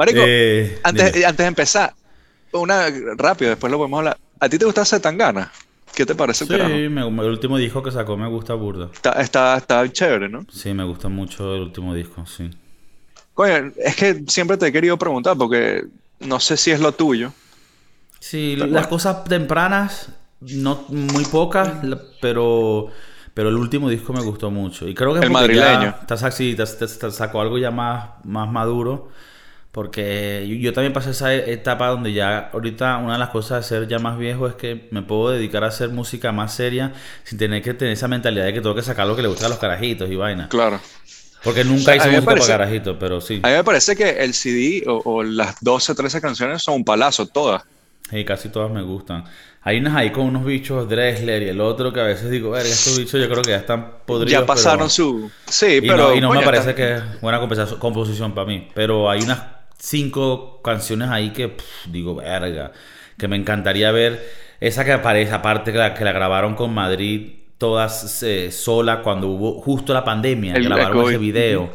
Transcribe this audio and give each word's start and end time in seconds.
Marico, 0.00 0.22
Eh, 0.26 0.78
antes, 0.82 1.12
dime. 1.12 1.26
antes 1.26 1.44
de 1.44 1.48
empezar, 1.48 1.92
una 2.52 2.86
rápido, 3.18 3.50
después 3.50 3.70
lo 3.70 3.76
podemos 3.76 3.98
hablar. 3.98 4.16
¿A 4.40 4.48
ti 4.48 4.56
te 4.58 4.64
gusta 4.64 4.82
Zetangana? 4.82 5.52
¿Qué 5.94 6.06
te 6.06 6.14
parece 6.14 6.44
el 6.44 6.48
Sí, 6.50 6.88
me- 6.88 7.02
el 7.02 7.28
último 7.28 7.58
disco 7.58 7.82
que 7.82 7.90
sacó 7.90 8.16
me 8.16 8.26
gusta 8.26 8.54
burda. 8.54 8.88
Está, 8.94 9.20
está, 9.20 9.58
está 9.58 9.86
chévere, 9.92 10.30
¿no? 10.30 10.46
Sí, 10.50 10.72
me 10.72 10.84
gusta 10.84 11.10
mucho 11.10 11.54
el 11.54 11.60
último 11.60 11.94
disco, 11.94 12.24
sí. 12.24 12.48
Coño, 13.34 13.72
es 13.76 13.94
que 13.94 14.24
siempre 14.26 14.56
te 14.56 14.68
he 14.68 14.72
querido 14.72 14.96
preguntar 14.96 15.36
porque 15.36 15.84
no 16.20 16.40
sé 16.40 16.56
si 16.56 16.70
es 16.70 16.80
lo 16.80 16.92
tuyo. 16.92 17.34
Sí, 18.20 18.56
las 18.56 18.86
cosas 18.86 19.24
tempranas, 19.24 20.08
no 20.40 20.86
muy 20.88 21.26
pocas, 21.26 21.72
pero, 22.22 22.86
pero 23.34 23.50
el 23.50 23.56
último 23.56 23.90
disco 23.90 24.14
me 24.14 24.22
gustó 24.22 24.50
mucho. 24.50 24.88
Y 24.88 24.94
creo 24.94 25.12
que 25.12 25.18
El 25.20 25.26
ya 25.26 25.30
madrileño. 25.30 25.94
está- 26.00 26.30
sí, 26.30 26.56
está- 26.58 26.86
está- 26.86 27.10
sacó 27.10 27.42
algo 27.42 27.58
ya 27.58 27.70
más, 27.70 28.12
más 28.24 28.50
maduro. 28.50 29.10
Porque 29.72 30.46
yo, 30.48 30.56
yo 30.56 30.72
también 30.72 30.92
pasé 30.92 31.10
esa 31.10 31.32
etapa 31.32 31.88
donde 31.88 32.12
ya 32.12 32.50
ahorita 32.52 32.96
una 32.98 33.12
de 33.14 33.18
las 33.20 33.28
cosas 33.28 33.62
de 33.62 33.68
ser 33.78 33.88
ya 33.88 33.98
más 34.00 34.18
viejo 34.18 34.48
es 34.48 34.54
que 34.54 34.88
me 34.90 35.02
puedo 35.02 35.30
dedicar 35.30 35.62
a 35.62 35.68
hacer 35.68 35.90
música 35.90 36.32
más 36.32 36.54
seria 36.54 36.92
sin 37.24 37.38
tener 37.38 37.62
que 37.62 37.72
tener 37.74 37.92
esa 37.92 38.08
mentalidad 38.08 38.46
de 38.46 38.52
que 38.52 38.60
tengo 38.60 38.74
que 38.74 38.82
sacar 38.82 39.06
lo 39.06 39.14
que 39.14 39.22
le 39.22 39.28
gusta 39.28 39.46
a 39.46 39.48
los 39.48 39.58
carajitos 39.58 40.10
y 40.10 40.16
vaina. 40.16 40.48
Claro. 40.48 40.80
Porque 41.44 41.64
nunca 41.64 41.94
hice 41.96 42.08
música 42.08 42.24
parece- 42.26 42.48
para 42.48 42.58
carajitos, 42.58 42.96
pero 42.98 43.20
sí. 43.20 43.40
A 43.42 43.48
mí 43.48 43.54
me 43.54 43.64
parece 43.64 43.94
que 43.96 44.10
el 44.10 44.34
CD 44.34 44.82
o, 44.88 45.00
o 45.04 45.22
las 45.22 45.56
12 45.60 45.92
o 45.92 45.94
13 45.94 46.20
canciones 46.20 46.62
son 46.62 46.74
un 46.74 46.84
palazo, 46.84 47.26
todas. 47.26 47.62
Sí, 48.10 48.24
casi 48.24 48.48
todas 48.48 48.70
me 48.72 48.82
gustan. 48.82 49.24
Hay 49.62 49.78
unas 49.78 49.94
ahí 49.94 50.10
con 50.10 50.24
unos 50.24 50.44
bichos 50.44 50.88
Dressler 50.88 51.42
y 51.44 51.48
el 51.48 51.60
otro 51.60 51.92
que 51.92 52.00
a 52.00 52.04
veces 52.04 52.28
digo, 52.30 52.50
verga, 52.50 52.68
estos 52.68 52.98
bichos 52.98 53.20
yo 53.20 53.28
creo 53.28 53.42
que 53.42 53.50
ya 53.50 53.58
están 53.58 53.98
podridos. 54.04 54.32
ya 54.40 54.44
pasaron 54.46 54.78
pero- 54.80 54.88
su... 54.90 55.30
Sí, 55.46 55.66
Y 55.76 55.80
pero... 55.82 55.96
no, 56.10 56.14
y 56.16 56.20
no 56.20 56.32
me 56.32 56.42
parece 56.42 56.70
está- 56.70 56.74
que 56.74 56.94
es 56.96 57.20
buena 57.20 57.38
composición 57.78 58.34
para 58.34 58.46
mí. 58.48 58.68
Pero 58.74 59.08
hay 59.08 59.22
unas 59.22 59.38
cinco 59.80 60.60
canciones 60.62 61.08
ahí 61.10 61.30
que 61.30 61.48
pff, 61.48 61.86
digo, 61.88 62.14
verga, 62.16 62.72
que 63.18 63.28
me 63.28 63.36
encantaría 63.36 63.90
ver. 63.90 64.24
Esa 64.60 64.84
que 64.84 64.92
aparece, 64.92 65.32
aparte 65.32 65.72
que 65.72 65.78
la, 65.78 65.94
que 65.94 66.04
la 66.04 66.12
grabaron 66.12 66.54
con 66.54 66.72
Madrid, 66.74 67.32
todas 67.56 68.22
eh, 68.22 68.50
sola 68.52 69.00
cuando 69.02 69.28
hubo 69.28 69.60
justo 69.62 69.94
la 69.94 70.04
pandemia, 70.04 70.54
El- 70.54 70.64
grabaron 70.64 71.06
ese 71.08 71.18
video. 71.18 71.70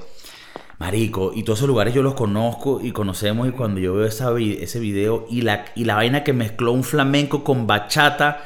Marico, 0.77 1.31
y 1.33 1.43
todos 1.43 1.59
esos 1.59 1.69
lugares 1.69 1.93
yo 1.93 2.03
los 2.03 2.15
conozco 2.15 2.81
y 2.83 2.91
conocemos 2.91 3.47
y 3.47 3.51
cuando 3.51 3.79
yo 3.79 3.93
veo 3.93 4.05
esa 4.05 4.29
ese 4.37 4.77
video 4.79 5.25
y 5.29 5.41
la, 5.41 5.63
y 5.73 5.85
la 5.85 5.95
vaina 5.95 6.21
que 6.23 6.33
mezcló 6.33 6.73
un 6.73 6.83
flamenco 6.83 7.45
con 7.45 7.65
bachata. 7.65 8.43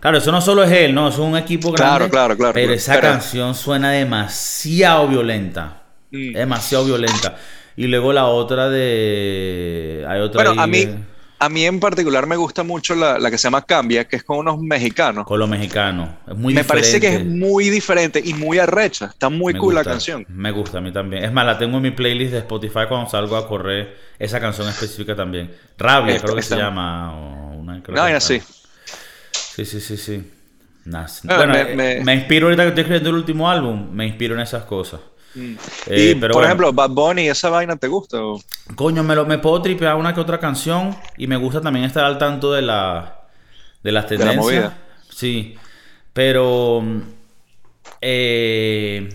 Claro, 0.00 0.16
eso 0.18 0.32
no 0.32 0.40
solo 0.40 0.62
es 0.64 0.72
él, 0.72 0.94
no, 0.94 1.08
eso 1.08 1.22
es 1.22 1.28
un 1.28 1.36
equipo 1.36 1.72
Claro, 1.74 1.94
grande. 1.96 2.10
claro, 2.10 2.36
claro, 2.36 2.54
Pero 2.54 2.66
claro. 2.68 2.76
esa 2.78 2.94
Pero- 2.94 3.08
canción 3.08 3.54
suena 3.54 3.90
demasiado 3.90 5.06
violenta. 5.06 5.82
Mm. 6.12 6.32
Demasiado 6.32 6.84
violenta. 6.86 7.36
Y 7.76 7.86
luego 7.88 8.12
la 8.12 8.26
otra 8.26 8.68
de... 8.70 10.04
Hay 10.08 10.20
otra 10.20 10.42
Bueno, 10.44 10.60
a 10.62 10.66
mí, 10.66 10.84
de- 10.86 10.98
a 11.38 11.48
mí 11.50 11.64
en 11.64 11.78
particular 11.78 12.26
me 12.26 12.36
gusta 12.36 12.62
mucho 12.62 12.94
la, 12.94 13.18
la 13.18 13.30
que 13.30 13.36
se 13.36 13.44
llama 13.44 13.62
Cambia, 13.66 14.08
que 14.08 14.16
es 14.16 14.24
con 14.24 14.38
unos 14.38 14.58
mexicanos. 14.60 15.26
Con 15.26 15.38
los 15.38 15.48
mexicanos. 15.48 16.08
Es 16.26 16.34
muy 16.36 16.54
me 16.54 16.64
parece 16.64 16.98
que 17.00 17.16
es 17.16 17.24
muy 17.26 17.68
diferente 17.68 18.22
y 18.24 18.32
muy 18.32 18.58
arrecha. 18.58 19.06
Está 19.06 19.28
muy 19.28 19.52
Me 19.52 19.58
cool 19.60 19.74
la 19.74 19.84
canción. 19.84 20.24
Me 20.28 20.50
gusta 20.52 20.78
a 20.78 20.80
mí 20.80 20.90
también. 20.92 21.24
Es 21.24 21.32
más, 21.32 21.44
la 21.44 21.58
tengo 21.58 21.76
en 21.76 21.82
mi 21.82 21.90
playlist 21.90 22.32
de 22.32 22.38
Spotify 22.38 22.86
cuando 22.88 23.10
salgo 23.10 23.36
a 23.36 23.46
correr. 23.46 23.94
Esa 24.18 24.40
canción 24.40 24.66
específica 24.68 25.14
también. 25.14 25.54
Rabia, 25.76 26.18
creo 26.18 26.34
que 26.34 26.42
se 26.42 26.56
llama. 26.56 27.14
O 27.14 27.56
una, 27.58 27.82
creo 27.82 27.96
No, 27.96 28.06
que 28.06 28.16
es 28.16 28.24
sí. 28.24 28.40
Sí, 29.54 29.64
sí, 29.64 29.80
sí, 29.80 29.96
Ah, 31.28 31.36
bueno, 31.36 31.52
me- 31.52 31.60
eh, 31.72 31.76
me- 31.76 32.04
me... 32.04 32.14
inspiro 32.14 32.46
ahorita 32.46 32.62
que 32.62 32.68
estoy 32.68 32.82
escribiendo 32.82 33.10
el 33.10 33.16
último 33.16 33.50
álbum. 33.50 33.90
Me 33.92 34.06
inspiro 34.06 34.34
en 34.34 34.40
esas 34.40 34.64
cosas. 34.64 35.00
Eh, 35.86 36.12
y, 36.12 36.14
pero 36.14 36.32
por 36.32 36.42
bueno. 36.42 36.46
ejemplo, 36.46 36.72
Bad 36.72 36.90
Bunny, 36.90 37.28
¿esa 37.28 37.50
vaina 37.50 37.76
te 37.76 37.88
gusta? 37.88 38.22
o? 38.24 38.40
Coño, 38.74 39.02
me, 39.04 39.14
lo, 39.14 39.26
me 39.26 39.38
puedo 39.38 39.60
tripear 39.62 39.96
una 39.96 40.14
que 40.14 40.20
otra 40.20 40.38
canción 40.40 40.96
y 41.16 41.26
me 41.26 41.36
gusta 41.36 41.60
también 41.60 41.84
estar 41.84 42.04
al 42.04 42.18
tanto 42.18 42.52
de 42.52 42.62
la 42.62 43.20
de 43.82 43.92
las 43.92 44.06
la 44.18 44.34
tendencias. 44.34 44.36
movida. 44.36 44.78
Sí, 45.08 45.54
pero 46.12 46.82
eh, 48.00 49.08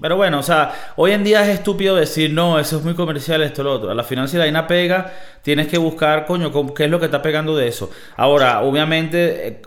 pero 0.00 0.16
bueno, 0.16 0.40
o 0.40 0.42
sea, 0.42 0.92
hoy 0.96 1.12
en 1.12 1.22
día 1.22 1.42
es 1.42 1.48
estúpido 1.58 1.94
decir, 1.94 2.32
no, 2.32 2.58
eso 2.58 2.78
es 2.78 2.84
muy 2.84 2.94
comercial, 2.94 3.42
esto, 3.42 3.62
lo 3.62 3.72
otro. 3.74 3.90
A 3.90 3.94
la 3.94 4.02
final, 4.02 4.28
si 4.28 4.36
la 4.36 4.44
vaina 4.44 4.66
pega, 4.66 5.12
tienes 5.42 5.68
que 5.68 5.78
buscar, 5.78 6.26
coño, 6.26 6.52
qué 6.74 6.84
es 6.84 6.90
lo 6.90 6.98
que 6.98 7.06
está 7.06 7.22
pegando 7.22 7.56
de 7.56 7.68
eso. 7.68 7.90
Ahora, 8.16 8.62
obviamente, 8.62 9.46
eh, 9.48 9.62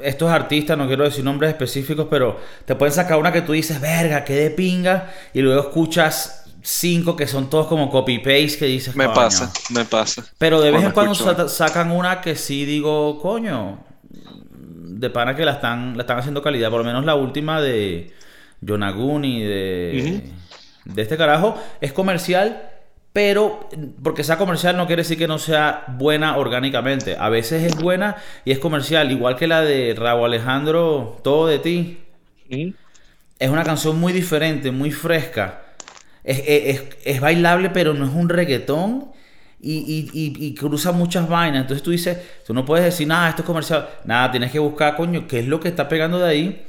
estos 0.00 0.30
artistas, 0.30 0.76
no 0.78 0.86
quiero 0.86 1.04
decir 1.04 1.24
nombres 1.24 1.50
específicos, 1.50 2.06
pero 2.10 2.38
te 2.64 2.74
pueden 2.74 2.94
sacar 2.94 3.18
una 3.18 3.32
que 3.32 3.42
tú 3.42 3.52
dices, 3.52 3.80
verga, 3.80 4.24
qué 4.24 4.34
de 4.34 4.50
pinga, 4.50 5.10
y 5.32 5.40
luego 5.40 5.60
escuchas 5.60 6.40
cinco 6.62 7.14
que 7.16 7.26
son 7.26 7.50
todos 7.50 7.66
como 7.66 7.90
copy-paste 7.90 8.56
que 8.58 8.64
dices, 8.66 8.96
Me 8.96 9.04
"Coño". 9.04 9.14
pasa, 9.14 9.52
me 9.70 9.84
pasa. 9.84 10.24
Pero 10.38 10.60
de 10.60 10.70
vez 10.70 10.82
en 10.84 10.92
Cuando 10.92 11.14
sa- 11.14 11.48
sacan 11.48 11.90
una 11.90 12.20
que 12.20 12.36
sí 12.36 12.64
digo, 12.64 13.20
coño, 13.20 13.80
de 14.22 15.10
pana 15.10 15.34
que 15.36 15.44
la 15.44 15.52
están, 15.52 15.96
la 15.96 16.02
están 16.04 16.18
haciendo 16.18 16.40
calidad. 16.42 16.70
Por 16.70 16.78
lo 16.78 16.84
menos 16.84 17.04
la 17.04 17.14
última 17.16 17.60
de 17.60 18.12
Yonaguni, 18.62 19.42
de, 19.42 20.22
de 20.86 21.02
este 21.02 21.16
carajo, 21.18 21.60
es 21.80 21.92
comercial, 21.92 22.70
pero 23.14 23.68
porque 24.02 24.24
sea 24.24 24.38
comercial 24.38 24.76
no 24.76 24.86
quiere 24.88 25.02
decir 25.02 25.18
que 25.18 25.28
no 25.28 25.38
sea 25.38 25.84
buena 25.88 26.36
orgánicamente. 26.36 27.16
A 27.18 27.30
veces 27.30 27.62
es 27.64 27.76
buena 27.80 28.16
y 28.44 28.52
es 28.52 28.58
comercial, 28.60 29.12
igual 29.12 29.36
que 29.36 29.46
la 29.48 29.62
de 29.62 29.94
Raúl 29.98 30.26
Alejandro, 30.26 31.18
Todo 31.24 31.46
de 31.48 31.60
ti. 31.60 31.98
Es 33.38 33.50
una 33.50 33.64
canción 33.64 33.98
muy 33.98 34.12
diferente, 34.12 34.70
muy 34.70 34.90
fresca. 34.92 35.62
Es, 36.24 36.38
es- 36.40 36.76
es- 36.80 36.82
es 37.04 37.20
bailable, 37.20 37.70
pero 37.70 37.94
no 37.94 38.06
es 38.06 38.12
un 38.14 38.28
reggaetón. 38.28 39.12
Y, 39.60 39.78
y- 39.78 40.10
y- 40.12 40.46
y 40.48 40.54
cruza 40.54 40.92
muchas 40.92 41.28
vainas. 41.28 41.62
Entonces 41.62 41.82
tú 41.82 41.90
dices, 41.90 42.18
tú 42.46 42.52
no 42.54 42.64
puedes 42.66 42.84
decir, 42.84 43.06
nada, 43.08 43.30
esto 43.30 43.42
es 43.42 43.46
comercial. 43.46 43.88
Nada, 44.04 44.30
tienes 44.30 44.50
que 44.52 44.58
buscar, 44.58 44.94
coño, 44.96 45.26
qué 45.26 45.38
es 45.40 45.46
lo 45.48 45.58
que 45.60 45.68
está 45.68 45.88
pegando 45.88 46.18
de 46.18 46.28
ahí. 46.28 46.66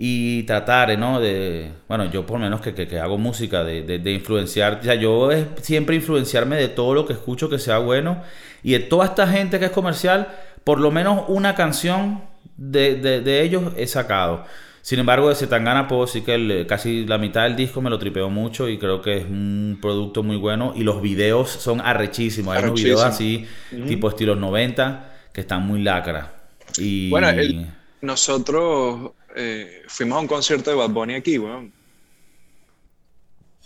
Y 0.00 0.44
tratar, 0.44 0.96
¿no? 0.96 1.18
De, 1.20 1.72
bueno, 1.88 2.08
yo 2.10 2.24
por 2.24 2.38
lo 2.38 2.44
menos 2.44 2.60
que, 2.60 2.72
que- 2.72 2.86
que 2.86 3.00
hago 3.00 3.18
música, 3.18 3.64
de, 3.64 3.82
de- 3.82 3.98
de 3.98 4.12
influenciar. 4.12 4.78
O 4.80 4.84
sea, 4.84 4.94
yo 4.94 5.32
es 5.32 5.44
siempre 5.62 5.96
influenciarme 5.96 6.54
de 6.56 6.68
todo 6.68 6.94
lo 6.94 7.04
que 7.04 7.14
escucho 7.14 7.48
que 7.50 7.58
sea 7.58 7.78
bueno. 7.78 8.22
Y 8.62 8.72
de 8.72 8.78
toda 8.80 9.06
esta 9.06 9.26
gente 9.26 9.58
que 9.58 9.64
es 9.66 9.70
comercial, 9.72 10.28
por 10.62 10.78
lo 10.80 10.92
menos 10.92 11.24
una 11.28 11.54
canción 11.56 12.22
de, 12.56 12.94
de- 12.94 13.20
de 13.22 13.42
ellos 13.42 13.72
he 13.76 13.88
sacado. 13.88 14.44
Sin 14.82 15.00
embargo, 15.00 15.28
de 15.28 15.34
Zetangana 15.34 15.88
puedo 15.88 16.06
decir 16.06 16.22
que 16.24 16.34
el- 16.36 16.66
casi 16.68 17.04
la 17.04 17.18
mitad 17.18 17.42
del 17.42 17.56
disco 17.56 17.80
me 17.82 17.90
lo 17.90 17.98
tripeo 17.98 18.30
mucho 18.30 18.68
y 18.68 18.78
creo 18.78 19.02
que 19.02 19.16
es 19.18 19.24
un 19.24 19.78
producto 19.82 20.22
muy 20.22 20.36
bueno. 20.36 20.74
Y 20.76 20.84
los 20.84 21.02
videos 21.02 21.50
son 21.50 21.80
arrechísimos. 21.80 22.56
Hay 22.56 22.62
unos 22.62 22.80
videos 22.80 23.02
así, 23.02 23.46
tipo 23.88 24.08
estilos 24.08 24.38
90, 24.38 25.10
que 25.32 25.40
están 25.40 25.66
muy 25.66 25.82
lacra. 25.82 26.34
Y 26.78 27.10
Bueno, 27.10 27.28
el- 27.30 27.66
nosotros 28.00 29.10
eh, 29.40 29.82
fuimos 29.86 30.16
a 30.16 30.20
un 30.20 30.26
concierto 30.26 30.70
de 30.70 30.76
Bad 30.76 30.90
Bunny 30.90 31.14
aquí, 31.14 31.38
weón. 31.38 31.72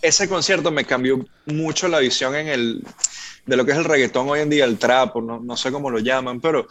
Ese 0.02 0.28
concierto 0.28 0.70
me 0.70 0.84
cambió 0.84 1.24
mucho 1.46 1.88
la 1.88 2.00
visión 2.00 2.34
en 2.34 2.48
el, 2.48 2.84
de 3.46 3.56
lo 3.56 3.64
que 3.64 3.72
es 3.72 3.78
el 3.78 3.84
reggaetón 3.84 4.28
hoy 4.28 4.40
en 4.40 4.50
día, 4.50 4.64
el 4.64 4.78
trap, 4.78 5.16
no, 5.16 5.40
no 5.40 5.56
sé 5.56 5.70
cómo 5.70 5.90
lo 5.90 5.98
llaman, 6.00 6.40
pero, 6.40 6.66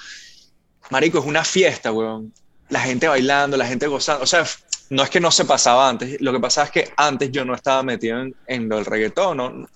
marico, 0.90 1.20
es 1.20 1.26
una 1.26 1.44
fiesta, 1.44 1.92
weón. 1.92 2.34
La 2.70 2.82
gente 2.82 3.08
bailando, 3.08 3.58
la 3.58 3.66
gente 3.68 3.88
gozando. 3.88 4.24
O 4.24 4.28
sea, 4.28 4.46
no 4.90 5.04
es 5.04 5.10
que 5.10 5.20
no 5.20 5.32
se 5.32 5.46
pasaba 5.46 5.90
antes, 5.90 6.20
lo 6.22 6.32
que 6.34 6.40
pasaba 6.40 6.66
es 6.66 6.72
que 6.72 6.94
antes 6.98 7.32
yo 7.32 7.44
no 7.46 7.56
estaba 7.56 7.82
metido 7.84 8.22
en, 8.22 8.36
en 8.48 8.70
lo 8.70 8.76
del 8.78 8.86
reggaetón, 8.86 9.38
¿no? 9.38 9.68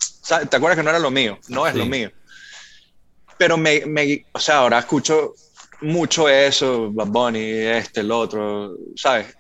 ¿te 0.49 0.55
acuerdas 0.57 0.77
que 0.77 0.83
no 0.83 0.89
era 0.89 0.99
lo 0.99 1.11
mío? 1.11 1.37
No 1.47 1.65
es 1.65 1.73
Sí. 1.73 1.79
lo 1.79 1.85
mío. 1.85 2.11
Pero 3.37 3.57
me, 3.57 3.85
me, 3.85 4.25
o 4.31 4.39
sea, 4.39 4.57
ahora 4.59 4.79
escucho 4.79 5.33
mucho 5.81 6.29
eso, 6.29 6.91
Bad 6.91 7.07
Bunny, 7.07 7.39
este, 7.39 8.01
el 8.01 8.11
otro, 8.11 8.75
¿sabes? 8.95 9.35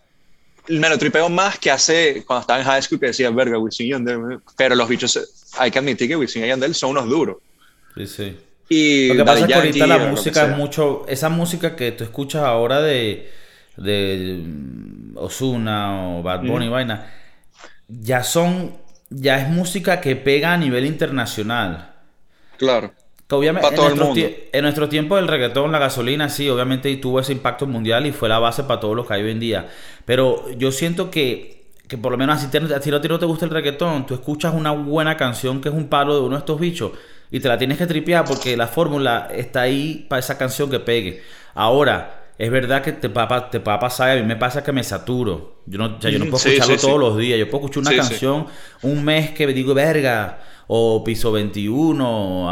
Me 0.67 0.89
lo 0.89 0.97
tripeo 0.97 1.29
más 1.29 1.59
que 1.59 1.69
hace 1.69 2.23
cuando 2.25 2.41
estaba 2.41 2.59
en 2.59 2.65
high 2.65 2.81
school 2.81 2.99
que 2.99 3.07
decía, 3.07 3.29
verga, 3.29 3.57
Wisin 3.57 3.85
y 3.85 3.89
Yandel. 3.91 4.39
Pero 4.57 4.75
los 4.75 4.89
bichos, 4.89 5.53
hay 5.57 5.69
que 5.69 5.79
admitir 5.79 6.07
que 6.07 6.15
Wisin 6.15 6.43
y 6.43 6.47
Yandel 6.47 6.73
son 6.73 6.91
unos 6.91 7.07
duros. 7.07 7.37
Sí, 7.95 8.07
sí. 8.07 8.37
Y 8.69 9.09
Lo 9.09 9.17
que 9.17 9.25
pasa 9.25 9.39
es 9.41 9.47
que 9.47 9.53
ahorita 9.53 9.87
la 9.87 9.97
música 9.99 10.45
es 10.45 10.57
mucho. 10.57 11.05
Esa 11.07 11.29
música 11.29 11.75
que 11.75 11.91
tú 11.91 12.03
escuchas 12.03 12.43
ahora 12.43 12.81
de. 12.81 13.31
de 13.77 14.43
Osuna 15.15 16.17
o 16.17 16.23
Bad 16.23 16.41
Bunny, 16.43 16.67
vaina. 16.67 17.11
Ya 17.87 18.23
son. 18.23 18.75
Ya 19.09 19.39
es 19.39 19.49
música 19.49 20.01
que 20.01 20.15
pega 20.15 20.53
a 20.53 20.57
nivel 20.57 20.85
internacional. 20.85 21.93
Claro. 22.57 22.93
Que 23.27 23.35
obviamente 23.35 23.75
en, 23.75 23.75
todo 23.75 23.87
el 23.87 23.95
mundo. 23.95 24.35
en 24.53 24.61
nuestro 24.61 24.87
tiempo 24.87 25.17
el 25.17 25.27
reggaetón, 25.27 25.71
la 25.71 25.79
gasolina, 25.79 26.29
sí, 26.29 26.47
obviamente 26.49 26.95
tuvo 26.97 27.19
ese 27.19 27.31
impacto 27.33 27.65
mundial 27.67 28.05
y 28.05 28.11
fue 28.11 28.29
la 28.29 28.39
base 28.39 28.63
para 28.63 28.79
todo 28.79 28.93
lo 28.93 29.05
que 29.05 29.13
hay 29.15 29.23
hoy 29.23 29.31
en 29.31 29.39
día. 29.39 29.69
Pero 30.05 30.49
yo 30.57 30.71
siento 30.71 31.09
que, 31.09 31.65
que 31.87 31.97
por 31.97 32.11
lo 32.11 32.17
menos 32.19 32.37
así 32.37 32.47
te- 32.51 32.73
a 32.73 32.79
ti 32.79 32.91
no 32.91 33.19
te 33.19 33.25
gusta 33.25 33.45
el 33.45 33.51
reggaetón, 33.51 34.05
tú 34.05 34.13
escuchas 34.13 34.53
una 34.53 34.71
buena 34.71 35.17
canción 35.17 35.59
que 35.61 35.69
es 35.69 35.75
un 35.75 35.87
palo 35.87 36.13
de 36.15 36.21
uno 36.21 36.35
de 36.35 36.39
estos 36.39 36.59
bichos 36.59 36.91
y 37.31 37.39
te 37.39 37.47
la 37.47 37.57
tienes 37.57 37.77
que 37.79 37.87
tripear 37.87 38.25
porque 38.25 38.55
la 38.55 38.67
fórmula 38.67 39.27
está 39.33 39.61
ahí 39.61 40.05
para 40.07 40.19
esa 40.19 40.37
canción 40.37 40.69
que 40.69 40.79
pegue. 40.79 41.23
Ahora, 41.55 42.24
es 42.37 42.51
verdad 42.51 42.81
que 42.81 42.91
te 42.91 43.07
va, 43.07 43.23
a 43.23 43.49
te 43.49 43.59
va 43.59 43.75
a 43.75 43.79
pasar, 43.79 44.11
a 44.11 44.15
mí 44.21 44.23
me 44.27 44.35
pasa 44.35 44.63
que 44.63 44.71
me 44.71 44.83
saturo. 44.83 45.61
Yo 45.65 45.77
no, 45.77 45.97
o 45.97 46.01
sea, 46.01 46.11
yo 46.11 46.19
no 46.19 46.25
puedo 46.25 46.39
sí, 46.39 46.49
escucharlo 46.49 46.73
sí, 46.75 46.79
sí. 46.79 46.87
todos 46.87 46.99
los 46.99 47.17
días. 47.17 47.39
Yo 47.39 47.49
puedo 47.49 47.65
escuchar 47.65 47.81
una 47.81 47.91
Sí, 47.91 47.95
sí. 47.95 48.09
canción 48.09 48.47
un 48.81 49.03
mes 49.03 49.31
que 49.31 49.47
digo, 49.47 49.73
verga, 49.73 50.39
o 50.67 51.03
Piso 51.03 51.31
21, 51.31 52.49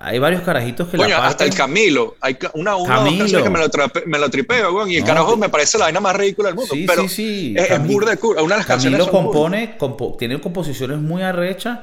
hay 0.00 0.18
varios 0.18 0.42
carajitos 0.42 0.88
que 0.88 0.96
Coño, 0.96 1.16
hasta 1.16 1.44
el 1.44 1.54
Camilo, 1.54 2.16
hay 2.20 2.38
una, 2.54 2.76
una 2.76 2.96
Camilo. 2.96 3.42
que 3.42 3.50
me 3.50 3.58
lo, 3.58 3.66
me 4.06 4.18
lo 4.18 4.30
tripeo, 4.30 4.72
güey, 4.72 4.94
y 4.94 4.96
el 4.98 5.04
carajo 5.04 5.36
me 5.36 5.48
parece 5.48 5.76
la 5.78 5.86
vaina 5.86 6.00
más 6.00 6.14
ridícula 6.16 6.48
del 6.48 6.56
mundo, 6.56 6.74
sí, 6.74 6.84
pero 6.86 7.02
sí, 7.02 7.08
sí. 7.08 7.54
es, 7.56 7.70
es 7.70 7.86
burda 7.86 8.14
de 8.14 8.26
una 8.26 8.54
de 8.54 8.58
las 8.58 8.66
Camilo 8.66 9.10
compone, 9.10 9.76
tiene 10.18 10.40
composiciones 10.40 10.98
muy 10.98 11.22
arrechas 11.22 11.80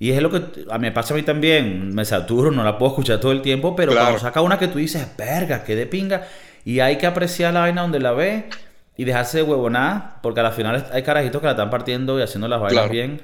y 0.00 0.12
es 0.12 0.22
lo 0.22 0.30
que 0.30 0.42
a 0.70 0.78
mí 0.78 0.86
me 0.86 0.92
pasa 0.92 1.12
a 1.12 1.16
mí 1.16 1.22
también, 1.22 1.94
me 1.94 2.06
saturo, 2.06 2.50
no 2.50 2.64
la 2.64 2.78
puedo 2.78 2.92
escuchar 2.92 3.20
todo 3.20 3.32
el 3.32 3.42
tiempo, 3.42 3.76
pero 3.76 3.92
cuando 3.92 4.18
saca 4.18 4.40
una 4.40 4.58
que 4.58 4.66
tú 4.66 4.78
dices, 4.78 5.06
verga, 5.16 5.62
que 5.62 5.76
de 5.76 5.86
pinga, 5.86 6.26
y 6.64 6.80
hay 6.80 6.96
que 6.96 7.06
apreciar 7.06 7.52
la 7.52 7.60
vaina 7.60 7.82
donde 7.82 8.00
la 8.00 8.12
ve 8.12 8.46
y 8.96 9.04
dejarse 9.04 9.36
de 9.36 9.42
huevonada, 9.42 10.18
porque 10.22 10.40
al 10.40 10.52
final 10.54 10.86
hay 10.90 11.02
carajitos 11.02 11.42
que 11.42 11.46
la 11.46 11.52
están 11.52 11.68
partiendo 11.68 12.18
y 12.18 12.22
haciendo 12.22 12.48
las 12.48 12.62
vainas 12.62 12.88
bien. 12.88 13.20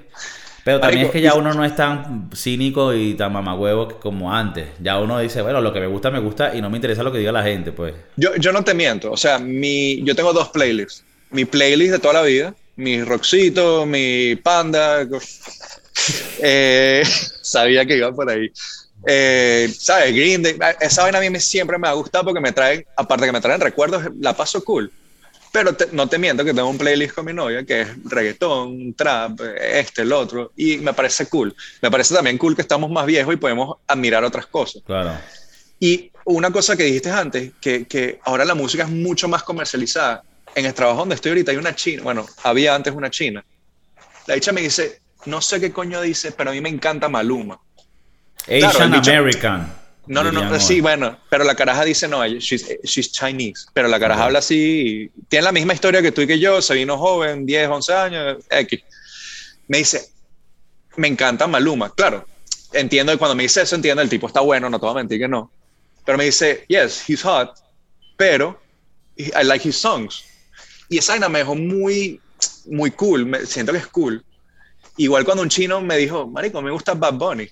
Pero 0.64 0.80
también 0.80 1.06
es 1.06 1.12
que 1.12 1.22
ya 1.22 1.32
uno 1.34 1.54
no 1.54 1.64
es 1.64 1.74
tan 1.74 2.28
cínico 2.34 2.92
y 2.92 3.14
tan 3.14 3.32
mamagüevo 3.32 3.88
como 4.00 4.34
antes. 4.34 4.68
Ya 4.78 4.98
uno 4.98 5.18
dice, 5.18 5.40
bueno, 5.40 5.62
lo 5.62 5.72
que 5.72 5.80
me 5.80 5.86
gusta, 5.86 6.10
me 6.10 6.18
gusta 6.18 6.54
y 6.54 6.60
no 6.60 6.68
me 6.68 6.76
interesa 6.76 7.02
lo 7.02 7.12
que 7.12 7.18
diga 7.18 7.32
la 7.32 7.42
gente, 7.42 7.72
pues. 7.72 7.94
Yo, 8.16 8.34
yo 8.36 8.52
no 8.52 8.64
te 8.64 8.74
miento. 8.74 9.12
O 9.12 9.16
sea, 9.16 9.38
mi, 9.38 10.02
yo 10.02 10.14
tengo 10.14 10.34
dos 10.34 10.48
playlists. 10.48 11.04
Mi 11.30 11.46
playlist 11.46 11.92
de 11.92 11.98
toda 12.00 12.14
la 12.14 12.22
vida, 12.22 12.54
mi 12.74 13.02
Roxito, 13.02 13.86
mi 13.86 14.36
Panda. 14.36 15.06
Eh, 16.38 17.02
sabía 17.42 17.86
que 17.86 17.96
iba 17.96 18.12
por 18.12 18.30
ahí. 18.30 18.52
Eh, 19.06 19.72
¿Sabes? 19.78 20.14
Green 20.14 20.42
Day. 20.42 20.56
Esa 20.80 21.02
vaina 21.02 21.18
a 21.18 21.20
mí 21.20 21.40
siempre 21.40 21.78
me 21.78 21.88
ha 21.88 21.92
gustado 21.92 22.24
porque 22.24 22.40
me 22.40 22.52
traen, 22.52 22.84
aparte 22.96 23.26
que 23.26 23.32
me 23.32 23.40
traen 23.40 23.60
recuerdos, 23.60 24.04
la 24.20 24.36
paso 24.36 24.62
cool. 24.64 24.92
Pero 25.52 25.74
no 25.92 26.08
te 26.08 26.18
miento 26.18 26.44
que 26.44 26.52
tengo 26.52 26.68
un 26.68 26.76
playlist 26.76 27.14
con 27.14 27.24
mi 27.24 27.32
novia 27.32 27.64
que 27.64 27.82
es 27.82 27.88
reggaetón, 28.04 28.92
trap, 28.94 29.40
este, 29.58 30.02
el 30.02 30.12
otro, 30.12 30.52
y 30.56 30.76
me 30.78 30.92
parece 30.92 31.26
cool. 31.26 31.54
Me 31.80 31.90
parece 31.90 32.14
también 32.14 32.36
cool 32.36 32.54
que 32.54 32.62
estamos 32.62 32.90
más 32.90 33.06
viejos 33.06 33.32
y 33.32 33.38
podemos 33.38 33.76
admirar 33.86 34.22
otras 34.24 34.46
cosas. 34.46 34.82
Claro. 34.84 35.12
Y 35.80 36.10
una 36.24 36.50
cosa 36.50 36.76
que 36.76 36.84
dijiste 36.84 37.10
antes, 37.10 37.52
que, 37.60 37.86
que 37.86 38.20
ahora 38.24 38.44
la 38.44 38.54
música 38.54 38.82
es 38.84 38.90
mucho 38.90 39.28
más 39.28 39.42
comercializada. 39.42 40.22
En 40.54 40.66
el 40.66 40.74
trabajo 40.74 41.00
donde 41.00 41.14
estoy 41.14 41.30
ahorita 41.30 41.52
hay 41.52 41.58
una 41.58 41.74
china, 41.74 42.02
bueno, 42.02 42.26
había 42.42 42.74
antes 42.74 42.92
una 42.94 43.10
china. 43.10 43.44
La 44.26 44.34
dicha 44.34 44.52
me 44.52 44.62
dice, 44.62 45.00
no 45.26 45.40
sé 45.40 45.60
qué 45.60 45.72
coño 45.72 46.00
dice, 46.00 46.32
pero 46.32 46.50
a 46.50 46.52
mí 46.52 46.60
me 46.60 46.68
encanta 46.68 47.08
Maluma. 47.08 47.60
Asian 48.48 48.94
American. 48.94 49.72
No, 50.06 50.22
no, 50.22 50.30
no, 50.30 50.60
sí, 50.60 50.80
bueno, 50.80 51.18
pero 51.28 51.42
la 51.42 51.56
caraja 51.56 51.84
dice 51.84 52.06
no, 52.06 52.24
she's, 52.24 52.64
she's 52.84 53.10
Chinese, 53.10 53.66
pero 53.74 53.88
la 53.88 53.98
caraja 53.98 54.26
habla 54.26 54.38
así, 54.38 55.10
tiene 55.28 55.42
la 55.42 55.50
misma 55.50 55.74
historia 55.74 56.00
que 56.00 56.12
tú 56.12 56.20
y 56.20 56.28
que 56.28 56.38
yo, 56.38 56.62
se 56.62 56.74
vino 56.74 56.96
joven, 56.96 57.44
10, 57.44 57.68
11 57.68 57.92
años, 57.92 58.44
X. 58.48 58.82
Me 59.66 59.78
dice, 59.78 60.08
me 60.96 61.08
encanta 61.08 61.48
Maluma, 61.48 61.92
claro, 61.92 62.24
entiendo, 62.72 63.12
y 63.12 63.16
cuando 63.16 63.34
me 63.34 63.42
dice 63.42 63.62
eso, 63.62 63.74
entiendo, 63.74 64.00
el 64.00 64.08
tipo 64.08 64.28
está 64.28 64.40
bueno, 64.40 64.70
no 64.70 64.78
te 64.78 64.86
voy 64.86 64.92
a 64.92 64.98
mentir 64.98 65.18
que 65.18 65.26
no, 65.26 65.50
pero 66.04 66.16
me 66.16 66.24
dice, 66.26 66.64
yes, 66.68 67.02
he's 67.08 67.22
hot, 67.22 67.54
pero 68.16 68.60
I 69.16 69.44
like 69.44 69.68
his 69.68 69.76
songs. 69.76 70.24
Y 70.88 70.98
esa 70.98 71.14
vaina 71.14 71.28
me 71.28 71.40
dejó 71.40 71.56
muy, 71.56 72.20
muy 72.66 72.90
cool, 72.92 73.26
me, 73.26 73.44
siento 73.46 73.72
que 73.72 73.78
es 73.78 73.86
cool. 73.88 74.24
Igual 74.98 75.24
cuando 75.24 75.42
un 75.42 75.48
chino 75.48 75.80
me 75.80 75.96
dijo, 75.96 76.26
marico, 76.26 76.62
me 76.62 76.70
gusta 76.70 76.94
Bad 76.94 77.14
Bunny 77.14 77.48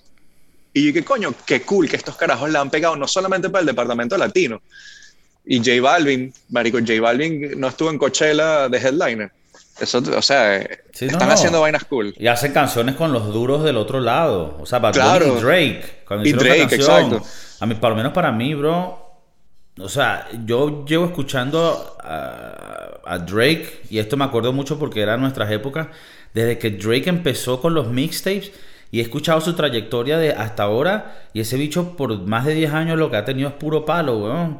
y 0.75 0.87
yo, 0.87 0.93
¿qué 0.93 1.05
coño? 1.05 1.33
Qué 1.45 1.61
cool 1.61 1.87
que 1.87 1.95
estos 1.95 2.17
carajos 2.17 2.49
la 2.51 2.59
han 2.59 2.69
pegado 2.69 2.97
no 2.97 3.07
solamente 3.07 3.49
para 3.49 3.61
el 3.61 3.67
departamento 3.67 4.17
latino. 4.17 4.61
Y 5.45 5.59
J 5.59 5.81
Balvin, 5.81 6.33
marico, 6.49 6.79
J 6.79 6.99
Balvin 6.99 7.57
no 7.57 7.69
estuvo 7.69 7.89
en 7.89 7.97
Coachella 7.97 8.67
de 8.67 8.77
headliner. 8.77 9.31
Eso, 9.79 9.99
o 9.99 10.21
sea, 10.21 10.57
están 10.57 11.31
haciendo 11.31 11.61
vainas 11.61 11.85
cool. 11.85 12.13
Y 12.17 12.27
hacen 12.27 12.51
canciones 12.51 12.95
con 12.95 13.13
los 13.13 13.33
duros 13.33 13.63
del 13.63 13.77
otro 13.77 14.01
lado. 14.01 14.57
O 14.59 14.65
sea, 14.65 14.79
Bad 14.79 14.95
y 14.95 15.39
Drake. 15.39 16.03
y 16.25 16.33
Drake, 16.33 16.75
exacto. 16.75 17.23
A 17.61 17.65
mí, 17.65 17.75
por 17.75 17.91
lo 17.91 17.95
menos 17.95 18.11
para 18.11 18.33
mí, 18.33 18.53
bro. 18.53 19.01
O 19.79 19.87
sea, 19.87 20.27
yo 20.45 20.83
llevo 20.83 21.05
escuchando 21.05 21.97
a, 22.01 22.99
a 23.05 23.19
Drake, 23.19 23.83
y 23.89 23.99
esto 23.99 24.17
me 24.17 24.25
acuerdo 24.25 24.51
mucho 24.51 24.77
porque 24.77 24.99
era 24.99 25.15
nuestras 25.15 25.49
épocas, 25.51 25.87
desde 26.35 26.59
que 26.59 26.69
Drake 26.69 27.09
empezó 27.09 27.61
con 27.61 27.73
los 27.73 27.87
mixtapes 27.87 28.51
y 28.91 28.99
he 28.99 29.01
escuchado 29.01 29.39
su 29.39 29.53
trayectoria 29.53 30.17
de 30.17 30.33
hasta 30.33 30.63
ahora. 30.63 31.29
Y 31.33 31.39
ese 31.39 31.55
bicho, 31.55 31.95
por 31.95 32.19
más 32.27 32.45
de 32.45 32.53
10 32.53 32.73
años, 32.73 32.99
lo 32.99 33.09
que 33.09 33.15
ha 33.15 33.23
tenido 33.23 33.47
es 33.47 33.55
puro 33.55 33.85
palo, 33.85 34.17
weón. 34.17 34.59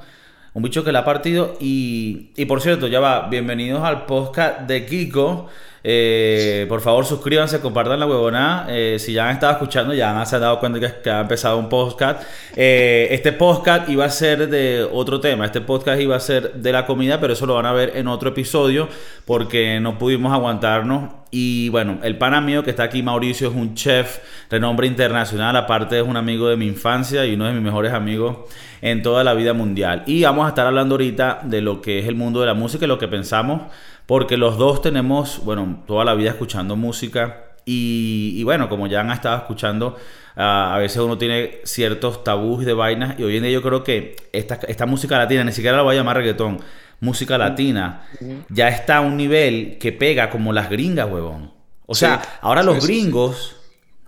Un 0.54 0.63
bicho 0.63 0.86
que 0.86 0.94
le 0.94 1.00
ha 1.00 1.04
partido. 1.04 1.57
Y, 1.60 2.31
y 2.38 2.45
por 2.45 2.62
cierto, 2.62 2.88
ya 2.88 3.01
va. 3.01 3.27
Bienvenidos 3.27 3.83
al 3.83 4.06
podcast 4.06 4.62
de 4.62 4.86
Kiko. 4.86 5.50
Eh, 5.88 6.66
por 6.68 6.82
favor, 6.82 7.06
suscríbanse, 7.06 7.62
compartan 7.62 8.00
la 8.00 8.08
huevonada. 8.08 8.66
Eh, 8.70 8.98
si 8.98 9.14
ya 9.14 9.30
han 9.30 9.36
estado 9.36 9.52
escuchando, 9.52 9.94
ya 9.94 10.26
se 10.26 10.36
han 10.36 10.42
dado 10.42 10.60
cuenta 10.60 10.80
que, 10.80 11.10
ha 11.12 11.22
empezado 11.22 11.60
un 11.60 11.70
podcast. 11.70 12.24
Eh, 12.56 13.08
este 13.12 13.32
podcast 13.32 13.88
iba 13.88 14.04
a 14.04 14.10
ser 14.10 14.50
de 14.50 14.84
otro 14.92 15.20
tema. 15.20 15.46
Este 15.46 15.62
podcast 15.62 16.02
iba 16.02 16.16
a 16.16 16.20
ser 16.20 16.54
de 16.54 16.72
la 16.72 16.88
comida, 16.88 17.20
pero 17.20 17.34
eso 17.34 17.46
lo 17.46 17.54
van 17.54 17.68
a 17.68 17.72
ver 17.72 17.92
en 17.98 18.08
otro 18.08 18.30
episodio 18.30 18.90
porque 19.26 19.80
no 19.80 20.00
pudimos 20.00 20.34
aguantarnos. 20.34 21.12
Y 21.30 21.70
bueno, 21.70 22.00
el 22.02 22.18
pana 22.18 22.42
mío 22.42 22.64
que 22.64 22.72
está 22.72 22.82
aquí, 22.82 23.04
Mauricio, 23.04 23.50
es 23.50 23.56
un 23.56 23.76
chef 23.76 24.22
renombre 24.50 24.88
internacional. 24.88 25.56
Aparte, 25.56 26.00
es 26.00 26.04
un 26.04 26.18
amigo 26.18 26.48
de 26.48 26.58
mi 26.58 26.66
infancia 26.66 27.28
y 27.28 27.36
uno 27.36 27.46
de 27.46 27.54
mis 27.54 27.62
mejores 27.62 27.94
amigos 27.94 28.38
en 28.82 29.04
toda 29.04 29.24
la 29.24 29.36
vida 29.36 29.54
mundial. 29.54 30.02
Y 30.08 30.24
vamos 30.24 30.48
a 30.48 30.50
estar 30.50 30.66
hablando 30.66 30.96
ahorita 30.96 31.42
de 31.44 31.62
lo 31.62 31.80
que 31.80 32.00
es 32.00 32.08
el 32.08 32.16
mundo 32.16 32.40
de 32.40 32.48
la 32.48 32.56
música 32.56 32.86
y 32.86 32.88
lo 32.88 32.98
que 32.98 33.08
pensamos 33.08 33.62
porque 34.06 34.38
los 34.38 34.57
dos 34.57 34.81
tenemos, 34.81 35.44
bueno, 35.44 35.84
toda 35.88 36.06
la 36.06 36.13
vida 36.13 36.30
escuchando 36.30 36.75
música 36.75 37.46
y, 37.66 38.44
bueno, 38.44 38.69
como 38.69 38.86
ya 38.88 39.02
han 39.02 39.12
estado 39.12 39.38
escuchando, 39.38 39.98
a 40.36 40.78
veces 40.78 40.98
uno 40.98 41.18
tiene 41.18 41.60
ciertos 41.63 42.24
tabús 42.24 42.63
de 42.66 42.74
vainas 42.74 43.19
y 43.19 43.24
hoy 43.24 43.38
en 43.38 43.44
día 43.44 43.52
yo 43.52 43.63
creo 43.63 43.84
que 43.84 44.16
esta, 44.34 44.60
esta 44.68 44.86
música 44.86 45.18
latina, 45.18 45.44
ni 45.44 45.52
siquiera 45.52 45.78
la 45.78 45.84
voy 45.84 45.96
a 45.96 46.00
llamar 46.00 46.18
reggaetón, 46.18 46.60
música 47.00 47.38
latina, 47.38 48.07
ya 48.50 48.69
está 48.69 48.98
a 48.98 49.02
un 49.02 49.18
nivel 49.18 49.78
que 49.80 49.92
pega 49.92 50.30
como 50.30 50.54
las 50.54 50.69
gringas, 50.69 51.10
huevón. 51.10 51.54
O 51.88 51.96
sea, 51.96 52.22
ahora 52.42 52.63
los 52.63 52.86
gringos, 52.86 53.56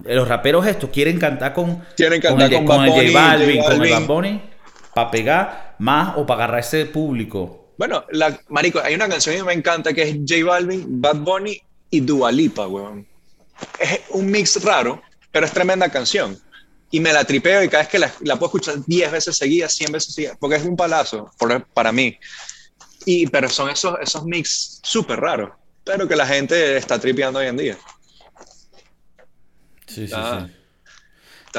los 0.03 0.27
raperos 0.27 0.65
estos, 0.67 0.89
quieren 0.89 1.19
cantar 1.19 1.53
con, 1.53 1.81
quieren 1.95 2.21
cantar 2.21 2.51
con, 2.65 2.85
el, 2.85 2.91
J 2.91 3.19
Balvin, 3.19 3.63
con 3.63 3.83
el 3.83 3.91
Bad 3.91 4.05
Bunny, 4.05 4.41
para 4.93 5.11
pegar 5.11 5.75
más 5.79 6.17
o 6.17 6.25
para 6.25 6.43
agarrar 6.43 6.59
ese 6.59 6.85
público. 6.85 7.66
Bueno, 7.77 8.05
la, 8.11 8.39
marico, 8.49 8.79
hay 8.79 8.95
una 8.95 9.07
canción 9.07 9.35
que 9.35 9.43
me 9.43 9.53
encanta 9.53 9.93
que 9.93 10.03
es 10.03 10.15
J 10.27 10.43
Balvin, 10.43 10.99
Bad 11.01 11.17
Bunny 11.17 11.61
y 11.91 11.99
Dua 11.99 12.31
Lipa, 12.31 12.67
weón. 12.67 13.07
Es 13.79 14.01
un 14.09 14.29
mix 14.29 14.63
raro, 14.63 15.01
pero 15.31 15.45
es 15.45 15.51
tremenda 15.51 15.89
canción. 15.89 16.37
Y 16.89 16.99
me 16.99 17.13
la 17.13 17.23
tripeo 17.23 17.63
y 17.63 17.69
cada 17.69 17.83
vez 17.83 17.91
que 17.91 17.99
la, 17.99 18.09
puedo 18.35 18.45
escuchar 18.45 18.75
10 18.85 19.11
veces 19.11 19.37
seguidas, 19.37 19.73
100 19.73 19.91
veces 19.91 20.13
seguidas, 20.13 20.37
porque 20.39 20.55
es 20.55 20.63
un 20.63 20.75
palazo 20.75 21.31
para 21.73 21.91
mí. 21.91 22.17
Y, 23.05 23.27
pero 23.27 23.49
son 23.49 23.69
esos, 23.69 23.95
esos 24.01 24.25
mix 24.25 24.79
súper 24.83 25.19
raros, 25.19 25.51
pero 25.83 26.07
que 26.07 26.15
la 26.15 26.25
gente 26.25 26.77
está 26.77 26.99
tripeando 26.99 27.39
hoy 27.39 27.47
en 27.47 27.57
día. 27.57 27.77
Sí, 29.85 30.07
sí, 30.07 30.13
sí. 30.13 30.53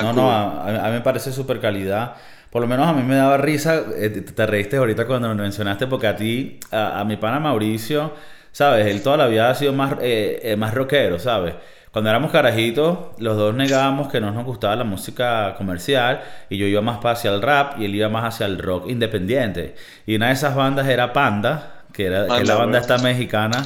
No, 0.02 0.12
no, 0.12 0.30
a, 0.30 0.86
a, 0.86 0.88
mí 0.88 0.92
me 0.92 1.00
parece 1.00 1.32
súper 1.32 1.60
calidad. 1.60 2.16
Por 2.50 2.62
lo 2.62 2.68
menos 2.68 2.86
a 2.86 2.92
mí 2.92 3.02
me 3.02 3.16
daba 3.16 3.36
risa, 3.36 3.82
eh, 3.96 4.08
te 4.08 4.46
reíste 4.46 4.78
ahorita 4.78 5.06
cuando 5.06 5.28
me 5.28 5.34
mencionaste, 5.34 5.86
porque 5.86 6.06
a 6.06 6.16
ti, 6.16 6.58
a, 6.70 7.04
mi 7.04 7.16
pana 7.16 7.38
Mauricio, 7.40 8.12
¿sabes? 8.52 8.86
Él 8.86 9.02
toda 9.02 9.18
la 9.18 9.26
vida 9.26 9.50
ha 9.50 9.54
sido 9.54 9.72
más, 9.74 9.94
eh, 10.00 10.40
eh, 10.42 10.56
más 10.56 10.72
rockero, 10.72 11.18
¿sabes? 11.18 11.54
Cuando 11.92 12.10
éramos 12.10 12.30
carajitos, 12.30 12.98
los 13.18 13.36
dos 13.36 13.54
negábamos 13.54 14.08
que 14.08 14.20
no 14.20 14.30
nos 14.30 14.44
gustaba 14.44 14.76
la 14.76 14.84
música 14.84 15.54
comercial 15.56 16.22
y 16.48 16.56
yo 16.56 16.66
iba 16.66 16.80
más 16.80 17.04
hacia 17.04 17.32
el 17.32 17.42
rap 17.42 17.78
y 17.80 17.86
él 17.86 17.94
iba 17.94 18.08
más 18.08 18.34
hacia 18.34 18.46
el 18.46 18.58
rock 18.58 18.88
independiente. 18.88 19.74
Y 20.06 20.16
una 20.16 20.28
de 20.28 20.34
esas 20.34 20.54
bandas 20.54 20.86
era 20.86 21.12
Panda, 21.12 21.84
que 21.92 22.06
era 22.06 22.26
la 22.26 22.54
banda 22.54 22.78
esta 22.78 22.98
mexicana 22.98 23.62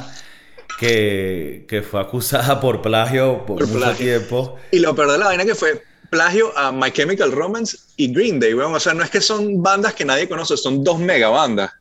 que, 0.79 1.65
que, 1.67 1.81
fue 1.81 2.01
acusada 2.01 2.59
por 2.59 2.81
plagio 2.81 3.45
por, 3.45 3.67
mucho 3.67 3.91
tiempo. 3.93 4.57
Y 4.71 4.79
lo 4.79 4.95
peor 4.95 5.11
de 5.11 5.17
la 5.17 5.25
vaina 5.25 5.45
que 5.45 5.55
fue 5.55 5.83
plagio 6.13 6.55
a 6.55 6.71
My 6.71 6.91
Chemical 6.91 7.31
Romance 7.31 7.75
y 7.97 8.13
Green 8.13 8.39
Day, 8.39 8.53
O 8.53 8.79
sea, 8.79 8.93
no 8.93 9.03
es 9.03 9.09
que 9.09 9.19
son 9.19 9.63
bandas 9.63 9.95
que 9.95 10.05
nadie 10.05 10.29
conoce, 10.29 10.55
son 10.57 10.83
dos 10.83 10.99
mega 10.99 11.29
bandas 11.29 11.71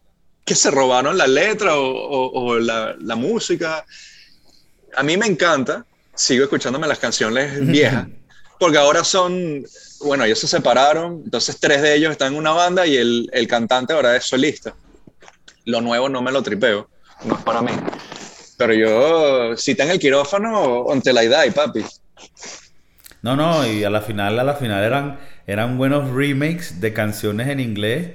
que 0.43 0.55
se 0.55 0.71
robaron 0.71 1.19
la 1.19 1.27
letra 1.27 1.73
o, 1.77 2.59
la, 2.59 3.15
música. 3.15 3.85
A 4.97 5.03
mí 5.03 5.19
me 5.19 5.27
encanta, 5.27 5.85
sigo 6.15 6.45
escuchándome 6.45 6.89
las 6.89 6.99
canciones 6.99 7.65
viejas, 7.67 8.07
porque 8.59 8.79
ahora 8.79 9.05
son, 9.05 9.65
bueno, 10.01 10.25
ellos 10.25 10.39
se 10.39 10.49
separaron, 10.49 11.21
entonces 11.25 11.59
tres 11.61 11.83
de 11.83 11.95
ellos 11.95 12.13
están 12.13 12.33
en 12.33 12.39
una 12.39 12.53
banda 12.53 12.87
y 12.87 12.97
el, 12.97 13.29
el 13.35 13.47
cantante 13.47 13.93
ahora 13.93 14.17
es 14.17 14.25
solista. 14.25 14.75
Lo 15.67 15.83
nuevo 15.83 16.09
no 16.09 16.23
me 16.23 16.33
lo 16.33 16.43
tripeo, 16.43 16.89
no 17.25 17.35
es 17.37 17.43
para 17.43 17.61
mí. 17.61 17.73
Pero 18.57 18.73
yo, 18.73 19.57
si 19.59 19.73
está 19.73 19.85
en 19.85 19.91
el 19.91 19.99
quirófano, 19.99 20.87
ante 20.91 21.13
la 21.13 21.23
edad, 21.23 21.45
papi. 21.55 21.85
No, 23.23 23.37
no, 23.37 23.65
y 23.67 23.85
a 23.85 23.91
la 23.91 24.01
final, 24.01 24.39
a 24.39 24.45
la 24.45 24.55
final 24.55 24.83
eran, 24.83 25.19
eran 25.47 25.79
buenos 25.79 26.11
remakes 26.11 26.81
de 26.81 26.93
canciones 26.93 27.49
en 27.49 27.61
inglés, 27.61 28.11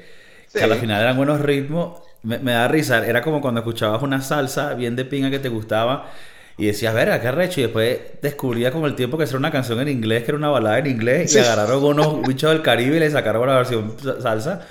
que 0.54 0.64
a 0.64 0.68
la 0.68 0.76
final 0.76 1.02
eran 1.02 1.16
buenos 1.16 1.40
ritmos. 1.42 2.02
Me, 2.24 2.40
da 2.40 2.68
risa, 2.68 3.06
era 3.08 3.22
como 3.22 3.42
cuando 3.42 3.62
escuchabas 3.62 4.02
una 4.04 4.22
salsa 4.22 4.74
bien 4.74 4.96
de 4.98 5.06
pinga 5.06 5.30
que 5.30 5.40
te 5.40 5.50
gustaba 5.50 6.12
Y 6.58 6.66
decías, 6.66 6.94
verga, 6.94 7.22
qué 7.22 7.32
recho. 7.32 7.62
Y 7.62 7.64
después 7.64 8.00
descubría 8.22 8.72
con 8.72 8.84
el 8.86 8.96
tiempo 8.96 9.18
que 9.18 9.24
era 9.24 9.38
una 9.38 9.52
canción 9.52 9.80
en 9.80 9.88
inglés, 9.88 10.24
que 10.24 10.32
era 10.32 10.38
una 10.38 10.50
balada 10.50 10.80
en 10.80 10.88
inglés. 10.88 11.32
Y 11.32 11.40
agarraron 11.40 11.84
unos 11.84 12.22
bichos 12.28 12.52
del 12.52 12.62
Caribe 12.62 12.98
y 12.98 13.00
le 13.00 13.10
sacaron 13.12 13.48
la 13.48 13.56
versión 13.58 13.96
salsa. 14.22 14.62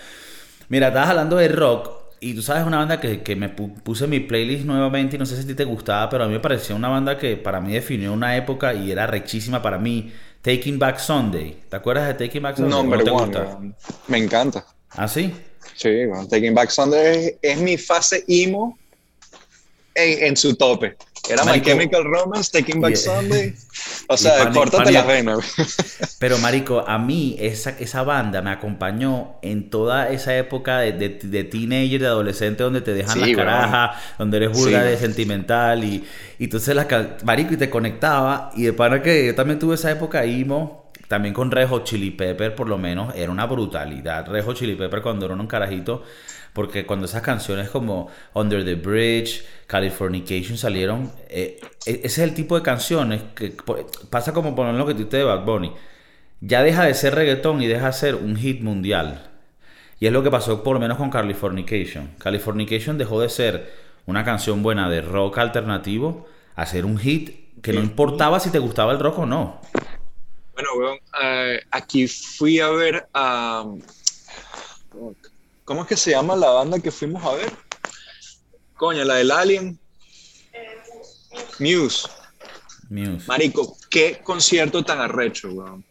Mira, 0.68 0.88
estabas 0.88 1.10
hablando 1.10 1.36
de 1.36 1.48
rock. 1.48 1.90
Y 2.20 2.34
tú 2.34 2.42
sabes 2.42 2.66
una 2.66 2.78
banda 2.78 2.98
que, 3.00 3.22
que 3.22 3.36
me 3.36 3.50
puse 3.50 4.04
en 4.04 4.10
mi 4.10 4.20
playlist 4.20 4.64
nuevamente 4.64 5.16
y 5.16 5.18
no 5.18 5.26
sé 5.26 5.36
si 5.36 5.42
a 5.44 5.46
ti 5.46 5.54
te 5.54 5.64
gustaba, 5.64 6.08
pero 6.08 6.24
a 6.24 6.26
mí 6.26 6.32
me 6.32 6.40
parecía 6.40 6.74
una 6.74 6.88
banda 6.88 7.18
que 7.18 7.36
para 7.36 7.60
mí 7.60 7.72
definió 7.74 8.12
una 8.12 8.36
época 8.36 8.72
y 8.74 8.90
era 8.90 9.06
rechísima 9.06 9.60
para 9.62 9.78
mí. 9.78 10.12
Taking 10.46 10.78
Back 10.78 11.00
Sunday. 11.00 11.56
¿Te 11.68 11.74
acuerdas 11.74 12.06
de 12.06 12.14
Taking 12.24 12.40
Back 12.40 12.56
Sunday? 12.58 12.84
No, 12.84 13.04
te 13.04 13.10
gusta? 13.10 13.58
Me 14.06 14.18
encanta. 14.18 14.64
¿Ah, 14.90 15.08
sí? 15.08 15.34
Sí, 15.74 15.88
Taking 16.30 16.54
Back 16.54 16.70
Sunday 16.70 17.36
es, 17.42 17.58
mi 17.58 17.76
fase 17.76 18.24
emo 18.28 18.78
en, 19.92 20.36
su 20.36 20.54
tope. 20.54 20.96
Era 21.28 21.44
My 21.44 21.60
Chemical 21.60 22.04
Romance, 22.04 22.50
Taking 22.50 22.80
Back 22.80 22.96
Sunday. 22.96 23.54
O 24.08 24.16
sea, 24.16 24.50
córtate 24.50 24.92
la 24.92 25.02
vena. 25.02 25.36
Pero, 26.18 26.38
marico, 26.38 26.84
a 26.86 26.98
mí 26.98 27.36
esa, 27.38 27.70
esa 27.70 28.02
banda 28.02 28.42
me 28.42 28.50
acompañó 28.50 29.36
en 29.42 29.70
toda 29.70 30.08
esa 30.10 30.36
época 30.36 30.78
de, 30.78 30.92
de, 30.92 31.44
teenager, 31.44 32.00
de 32.00 32.06
adolescente, 32.06 32.62
donde 32.62 32.80
te 32.80 32.94
dejan 32.94 33.20
la 33.20 33.36
caraja, 33.36 34.00
donde 34.18 34.36
eres 34.38 34.52
vulgar, 34.52 34.84
de 34.84 34.96
sentimental. 34.96 35.84
Y, 35.84 36.04
y 36.38 36.44
entonces, 36.44 36.74
la, 36.74 37.16
marico, 37.24 37.54
y 37.54 37.56
te 37.56 37.70
conectaba. 37.70 38.50
Y 38.54 38.64
de 38.64 38.72
para 38.72 39.02
que 39.02 39.26
yo 39.26 39.34
también 39.34 39.58
tuve 39.58 39.74
esa 39.74 39.90
época 39.90 40.24
emo 40.24 40.85
también 41.08 41.34
con 41.34 41.50
Rejo 41.50 41.80
Chili 41.80 42.10
Pepper, 42.10 42.54
por 42.54 42.68
lo 42.68 42.78
menos, 42.78 43.14
era 43.14 43.30
una 43.30 43.46
brutalidad. 43.46 44.26
Rejo 44.26 44.52
Chili 44.54 44.74
Pepper 44.74 45.02
cuando 45.02 45.26
era 45.26 45.34
un 45.34 45.46
carajito, 45.46 46.02
porque 46.52 46.86
cuando 46.86 47.06
esas 47.06 47.22
canciones 47.22 47.68
como 47.68 48.08
Under 48.34 48.64
the 48.64 48.74
Bridge, 48.74 49.44
Californication 49.66 50.56
salieron, 50.56 51.12
eh, 51.28 51.60
e, 51.84 51.90
ese 51.90 52.06
es 52.06 52.18
el 52.18 52.34
tipo 52.34 52.56
de 52.56 52.62
canciones 52.62 53.22
que 53.34 53.54
pasa 54.10 54.32
como 54.32 54.54
por 54.54 54.66
lo 54.66 54.86
que 54.86 54.94
tú 54.94 55.04
te 55.04 55.18
de 55.18 55.24
Bad 55.24 55.44
Bunny. 55.44 55.72
Ya 56.40 56.62
deja 56.62 56.84
de 56.84 56.94
ser 56.94 57.14
reggaetón 57.14 57.62
y 57.62 57.66
deja 57.66 57.86
de 57.86 57.92
ser 57.92 58.14
un 58.14 58.36
hit 58.36 58.60
mundial. 58.62 59.30
Y 59.98 60.06
es 60.06 60.12
lo 60.12 60.22
que 60.22 60.30
pasó 60.30 60.62
por 60.62 60.74
lo 60.74 60.80
menos 60.80 60.98
con 60.98 61.10
Californication. 61.10 62.10
Californication 62.18 62.98
dejó 62.98 63.20
de 63.20 63.28
ser 63.28 63.72
una 64.06 64.24
canción 64.24 64.62
buena 64.62 64.88
de 64.88 65.00
rock 65.00 65.38
alternativo 65.38 66.26
a 66.54 66.66
ser 66.66 66.84
un 66.84 66.98
hit 66.98 67.46
que 67.62 67.72
no 67.72 67.80
importaba 67.80 68.38
si 68.38 68.50
te 68.50 68.58
gustaba 68.58 68.92
el 68.92 69.00
rock 69.00 69.20
o 69.20 69.26
no. 69.26 69.60
Bueno, 70.56 70.70
weón, 70.74 70.98
eh, 71.22 71.60
aquí 71.70 72.08
fui 72.08 72.60
a 72.60 72.70
ver 72.70 73.06
a... 73.12 73.66
¿Cómo 75.66 75.82
es 75.82 75.86
que 75.86 75.96
se 75.98 76.12
llama 76.12 76.34
la 76.34 76.48
banda 76.48 76.80
que 76.80 76.90
fuimos 76.90 77.22
a 77.26 77.34
ver? 77.34 77.52
Coño, 78.74 79.04
la 79.04 79.16
del 79.16 79.32
Alien. 79.32 79.78
Muse. 81.58 82.08
Muse. 82.88 83.26
Marico, 83.26 83.76
qué 83.90 84.22
concierto 84.24 84.82
tan 84.82 84.98
arrecho, 84.98 85.50
weón. 85.50 85.84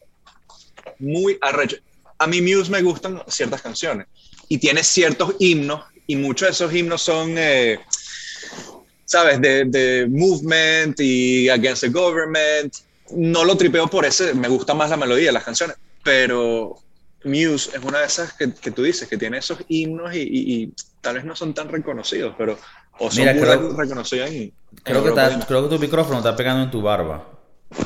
Muy 0.98 1.38
arrecho. 1.41 1.77
A 2.17 2.25
mí 2.25 2.41
Muse 2.41 2.72
me 2.72 2.81
gustan 2.81 3.22
ciertas 3.27 3.62
canciones 3.62 4.07
y 4.50 4.57
tiene 4.57 4.84
ciertos 4.84 5.36
himnos 5.38 5.84
y 6.07 6.15
muchos 6.15 6.48
de 6.48 6.51
esos 6.53 6.74
himnos 6.74 7.03
son, 7.03 7.36
eh, 7.38 7.79
¿sabes? 9.05 9.39
De, 9.39 9.65
de 9.65 10.07
movement 10.10 11.00
y 11.00 11.50
against 11.50 11.84
the 11.84 11.89
government 11.89 12.74
no 13.12 13.44
lo 13.44 13.56
tripeo 13.58 13.88
por 13.88 14.06
ese, 14.06 14.34
me 14.34 14.48
gusta 14.48 14.74
más 14.74 14.90
la 14.90 14.98
melodía 14.98 15.28
de 15.28 15.34
las 15.34 15.44
canciones, 15.44 15.78
pero 16.04 16.78
Muse 17.24 17.76
es 17.76 17.84
una 17.84 18.00
de 18.00 18.06
esas 18.06 18.34
que, 18.34 18.48
tú 18.48 18.84
dices, 18.84 19.08
que 19.08 19.18
tiene 19.18 19.38
esos 19.38 19.60
himnos 19.68 20.12
y, 20.16 20.74
tal 21.02 21.16
vez 21.16 21.26
no 21.26 21.36
son 21.36 21.54
tan 21.54 21.70
reconocidos, 21.70 22.34
pero 22.38 22.58
o 22.98 23.12
son 23.12 23.26
muy 23.26 23.76
reconocidos 23.76 24.30
creo, 24.84 25.04
que 25.04 25.46
creo 25.46 25.64
que 25.64 25.76
tu 25.76 25.80
micrófono 25.80 26.20
está 26.20 26.36
pegando 26.36 26.64
en 26.64 26.72
tu 26.72 26.82
barba. 26.82 27.28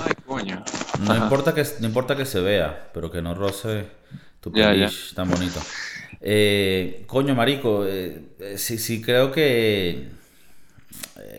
Ay, 0.06 0.14
coño. 0.26 0.64
No 1.02 1.16
importa, 1.16 1.54
que, 1.54 1.66
no 1.80 1.88
importa 1.88 2.16
que 2.16 2.26
se 2.26 2.40
vea, 2.40 2.90
pero 2.94 3.10
que 3.10 3.22
no 3.22 3.34
roce 3.34 3.88
tu 4.40 4.52
playlist 4.52 5.16
tan 5.16 5.30
bonito. 5.30 5.60
Eh, 6.22 7.04
coño, 7.08 7.34
marico, 7.34 7.86
eh, 7.86 8.22
eh, 8.40 8.58
sí, 8.58 8.78
sí, 8.78 9.02
creo 9.02 9.32
que... 9.32 10.10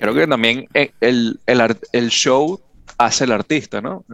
Creo 0.01 0.15
que 0.15 0.27
también 0.27 0.69
el, 0.73 1.39
el, 1.47 1.79
el 1.93 2.11
show 2.11 2.61
hace 3.07 3.25
el 3.25 3.33
artista, 3.33 3.81
¿no? 3.81 4.05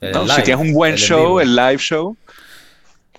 si 0.00 0.42
tienes 0.42 0.66
un 0.66 0.72
buen 0.72 0.96
show, 0.96 1.38
el 1.38 1.54
live 1.54 1.78
show, 1.78 2.16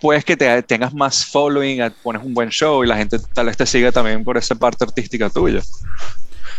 puedes 0.01 0.25
que 0.25 0.35
te, 0.35 0.61
tengas 0.63 0.93
más 0.93 1.25
following, 1.25 1.81
pones 2.03 2.21
un 2.21 2.33
buen 2.33 2.49
show 2.49 2.83
y 2.83 2.87
la 2.87 2.97
gente 2.97 3.17
tal 3.33 3.45
vez 3.45 3.55
te 3.55 3.65
siga 3.65 3.91
también 3.93 4.23
por 4.25 4.37
esa 4.37 4.55
parte 4.55 4.83
artística 4.83 5.29
tuya. 5.29 5.61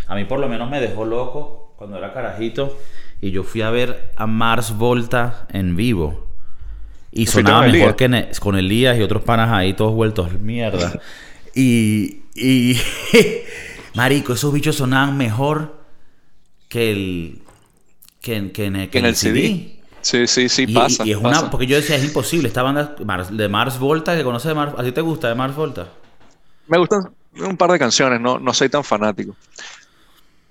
A 0.07 0.15
mí 0.15 0.25
por 0.25 0.41
lo 0.41 0.49
menos 0.49 0.71
me 0.71 0.81
dejó 0.81 1.05
loco 1.05 1.75
cuando 1.77 1.99
era 1.99 2.15
carajito 2.15 2.79
y 3.21 3.31
yo 3.31 3.45
fui 3.45 3.61
a 3.61 3.71
ver 3.71 4.13
a 4.17 4.27
Mars 4.27 4.77
Volta 4.77 5.47
en 5.51 5.77
vivo. 5.77 6.27
Y 7.13 7.27
sonaba 7.27 7.69
mejor 7.69 7.95
que 7.95 8.29
con 8.41 8.57
Elías 8.57 8.99
y 8.99 9.03
otros 9.03 9.23
panas 9.23 9.51
ahí 9.53 9.75
todos 9.75 9.95
vueltos 9.95 10.33
mierda. 10.41 10.99
y, 11.55 12.23
y 12.35 12.79
marico, 13.95 14.33
esos 14.33 14.53
bichos 14.53 14.77
sonaban 14.77 15.17
mejor 15.17 15.85
que 16.69 16.91
el 16.91 17.44
que, 18.25 18.37
en, 18.37 18.77
el, 18.77 19.17
CD. 19.17 19.77
Sí, 20.01 20.27
sí, 20.27 20.49
sí, 20.49 20.67
pasa. 20.67 21.05
Y 21.07 21.11
es 21.11 21.19
una, 21.19 21.51
porque 21.51 21.67
yo 21.67 21.77
decía, 21.77 21.97
es 21.97 22.05
imposible, 22.05 22.49
esta 22.49 22.63
banda 22.63 22.97
de 23.31 23.49
Mars 23.49 23.79
Volta, 23.79 24.17
que 24.17 24.25
conoces 24.25 24.49
de 24.49 24.55
Mars, 24.55 24.73
¿a 24.79 24.83
ti 24.83 24.93
te 24.93 25.03
gusta 25.03 25.29
de 25.29 25.35
Mars 25.35 25.55
Volta? 25.55 25.89
Me 26.67 26.79
gustan 26.79 27.11
un 27.39 27.57
par 27.59 27.71
de 27.71 27.79
canciones, 27.79 28.21
no, 28.21 28.39
no 28.39 28.55
soy 28.55 28.71
tan 28.71 28.83
fanático. 28.83 29.37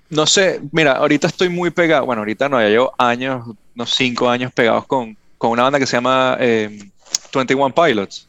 No 0.08 0.24
sé, 0.24 0.60
mira, 0.70 0.92
ahorita 0.92 1.26
estoy 1.26 1.48
muy 1.48 1.70
pegado, 1.70 2.06
bueno, 2.06 2.20
ahorita 2.20 2.48
no, 2.48 2.60
ya 2.60 2.68
llevo 2.68 2.94
años, 2.96 3.44
unos 3.74 3.90
cinco 3.92 4.30
años 4.30 4.52
pegados 4.52 4.86
con, 4.86 5.16
con 5.36 5.50
una 5.50 5.64
banda 5.64 5.80
que 5.80 5.86
se 5.86 5.96
llama 5.96 6.36
21 6.38 7.66
eh, 7.66 7.72
Pilots. 7.74 8.28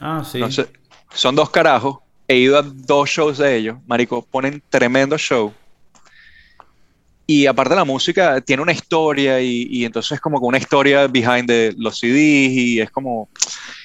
Ah, 0.00 0.22
sí. 0.24 0.40
son 1.12 1.34
dos 1.34 1.50
carajos, 1.50 1.98
he 2.28 2.36
ido 2.36 2.56
a 2.56 2.62
dos 2.62 3.10
shows 3.10 3.38
de 3.38 3.56
ellos, 3.56 3.76
marico, 3.88 4.22
ponen 4.22 4.62
tremendo 4.70 5.18
show 5.18 5.52
y 7.30 7.44
aparte 7.44 7.76
la 7.76 7.84
música 7.84 8.40
tiene 8.40 8.62
una 8.62 8.72
historia 8.72 9.38
y, 9.38 9.84
entonces 9.84 10.12
es 10.12 10.20
como 10.20 10.38
una 10.38 10.56
historia 10.56 11.06
behind 11.06 11.46
de 11.46 11.74
los 11.76 11.98
CDs 11.98 12.52
y 12.52 12.80
es 12.80 12.90
como, 12.90 13.28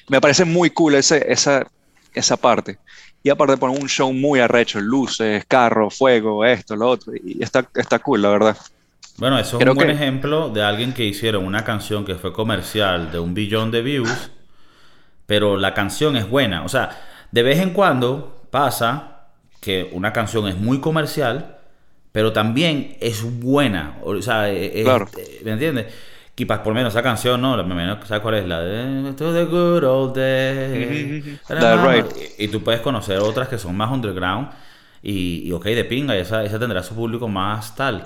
me 0.08 0.22
parece 0.22 0.46
muy 0.46 0.70
cool 0.70 0.96
ese, 0.96 1.30
esa, 1.30 1.68
esa 2.14 2.38
parte. 2.38 2.80
Y 3.22 3.30
aparte 3.30 3.58
ponen 3.58 3.82
un 3.82 3.90
show 3.90 4.14
muy 4.14 4.40
arrecho, 4.40 4.80
luces, 4.80 5.44
carro, 5.46 5.90
fuego, 5.90 6.46
esto, 6.46 6.78
lo 6.78 6.88
otro. 6.88 7.12
Y 7.22 7.44
está, 7.44 7.68
está 7.76 8.00
cool, 8.00 8.22
la 8.22 8.30
verdad. 8.30 8.58
Bueno, 9.18 9.38
eso 9.38 9.60
es 9.60 9.68
un 9.68 9.76
buen 9.76 9.90
ejemplo 9.90 10.48
de 10.48 10.64
alguien 10.64 10.94
que 10.94 11.04
hicieron 11.04 11.46
una 11.46 11.66
canción 11.66 12.06
que 12.06 12.16
fue 12.16 12.32
comercial 12.32 13.12
de 13.12 13.20
un 13.20 13.34
billón 13.34 13.72
de 13.72 13.82
views, 13.82 14.32
pero 15.26 15.58
la 15.58 15.74
canción 15.74 16.16
es 16.16 16.30
buena. 16.30 16.64
O 16.64 16.70
sea, 16.70 16.98
de 17.30 17.44
vez 17.44 17.60
en 17.60 17.72
cuando 17.72 18.48
pasa 18.52 19.28
que 19.60 19.90
una 19.92 20.14
canción 20.14 20.48
es 20.48 20.56
muy 20.56 20.80
comercial, 20.80 21.58
pero 22.14 22.32
también 22.32 22.96
es 23.02 23.24
buena. 23.42 23.98
O 24.04 24.22
sea, 24.22 24.50
e, 24.50 24.80
e, 24.80 24.84
claro. 24.84 25.10
¿me 25.44 25.52
entiendes? 25.52 25.88
Que 26.36 26.46
por 26.46 26.68
lo 26.68 26.74
menos 26.74 26.94
esa 26.94 27.04
canción, 27.04 27.42
¿no? 27.42 27.58
¿Sabes 28.06 28.22
cuál 28.22 28.36
es? 28.36 28.48
La 28.48 28.62
de 28.62 29.14
To 29.14 29.34
the 29.34 29.46
Good 29.46 29.84
Old 29.84 30.16
Day. 30.16 31.40
right. 31.50 32.06
y, 32.38 32.48
tú 32.48 32.64
puedes 32.64 32.82
conocer 32.82 33.18
otras 33.18 33.50
que 33.50 33.58
son 33.58 33.76
más 33.76 33.92
underground. 33.92 34.50
Y, 35.02 35.44
y 35.48 35.52
ok, 35.52 35.66
de 35.66 35.84
pinga, 35.84 36.16
y 36.16 36.22
esa, 36.22 36.44
esa 36.44 36.60
tendrá 36.60 36.82
su 36.84 36.96
público 36.96 37.28
más 37.28 37.76
tal. 37.76 38.04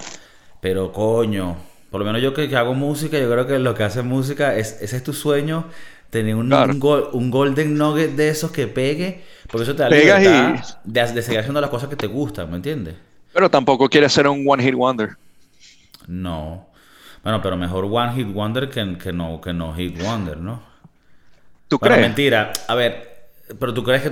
Pero 0.61 0.91
coño, 0.91 1.57
por 1.91 1.99
lo 1.99 2.05
menos 2.05 2.21
yo 2.21 2.33
que, 2.33 2.53
hago 2.55 2.73
música, 2.73 3.19
yo 3.19 3.29
creo 3.29 3.45
que 3.45 3.59
lo 3.59 3.75
que 3.75 3.83
hace 3.83 4.03
música 4.03 4.55
es, 4.55 4.81
ese 4.81 4.97
es 4.97 5.03
tu 5.03 5.13
sueño, 5.13 5.65
tener 6.09 6.35
un, 6.35 6.51
un, 6.53 7.29
golden 7.29 7.77
nugget 7.77 8.11
de 8.11 8.29
esos 8.29 8.51
que 8.51 8.67
pegue, 8.67 9.23
porque 9.49 9.63
eso 9.63 9.75
te 9.75 9.83
da 9.83 9.89
de, 9.89 11.13
de, 11.13 11.21
seguir 11.21 11.39
haciendo 11.39 11.61
las 11.61 11.69
cosas 11.69 11.89
que 11.89 11.95
te 11.95 12.07
gustan, 12.07 12.49
¿me 12.49 12.55
entiendes? 12.55 12.95
Pero 13.37 13.51
tampoco 13.51 13.87
quiere 13.87 14.09
ser 14.09 14.27
un 14.27 14.43
one 14.47 14.63
hit 14.63 14.73
wonder. 14.73 15.15
No. 16.07 16.65
Bueno, 17.21 17.39
pero 17.39 17.55
mejor 17.55 17.85
one 17.85 18.13
hit 18.15 18.33
wonder 18.33 18.67
que, 18.67 18.97
que 18.97 19.13
no, 19.13 19.39
que 19.39 19.53
no 19.53 19.75
hit 19.75 20.01
wonder, 20.01 20.37
¿no? 20.37 20.63
¿Tú 21.67 21.77
crees? 21.77 22.01
mentira. 22.01 22.51
A 22.67 22.73
ver, 22.73 23.29
pero 23.59 23.75
tú 23.75 23.83
crees 23.83 24.01
que... 24.01 24.09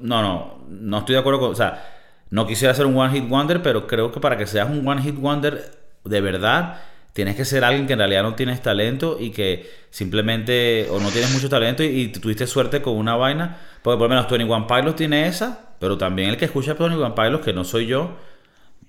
no, 0.00 0.22
no. 0.22 0.64
No 0.70 0.98
estoy 1.00 1.16
de 1.16 1.18
acuerdo 1.18 1.38
con... 1.38 1.50
O 1.50 1.54
sea, 1.54 1.86
no 2.30 2.46
quisiera 2.46 2.72
ser 2.72 2.86
un 2.86 2.96
one 2.96 3.12
hit 3.12 3.28
wonder, 3.28 3.60
pero 3.60 3.86
creo 3.86 4.10
que 4.10 4.20
para 4.20 4.38
que 4.38 4.46
seas 4.46 4.70
un 4.70 4.88
one 4.88 5.02
hit 5.02 5.16
wonder 5.20 5.70
de 6.06 6.20
verdad, 6.22 6.80
tienes 7.12 7.36
que 7.36 7.44
ser 7.44 7.64
alguien 7.64 7.86
que 7.86 7.92
en 7.92 7.98
realidad 7.98 8.22
no 8.22 8.36
tienes 8.36 8.62
talento 8.62 9.18
y 9.20 9.32
que 9.32 9.70
simplemente... 9.90 10.88
O 10.90 10.98
no 10.98 11.10
tienes 11.10 11.30
mucho 11.34 11.50
talento 11.50 11.82
y, 11.82 12.08
tuviste 12.08 12.46
suerte 12.46 12.80
con 12.80 12.96
una 12.96 13.16
vaina. 13.16 13.58
Porque 13.82 13.98
por 13.98 14.08
lo 14.08 14.14
menos 14.14 14.28
Tony 14.28 14.50
One 14.50 14.64
Pilot 14.66 14.96
tiene 14.96 15.26
esa, 15.26 15.60
pero 15.78 15.98
también 15.98 16.30
el 16.30 16.38
que 16.38 16.46
escucha 16.46 16.72
a 16.72 16.74
Tony 16.76 16.94
One 16.94 17.12
Pilot, 17.14 17.44
que 17.44 17.52
no 17.52 17.64
soy 17.64 17.84
yo 17.84 18.31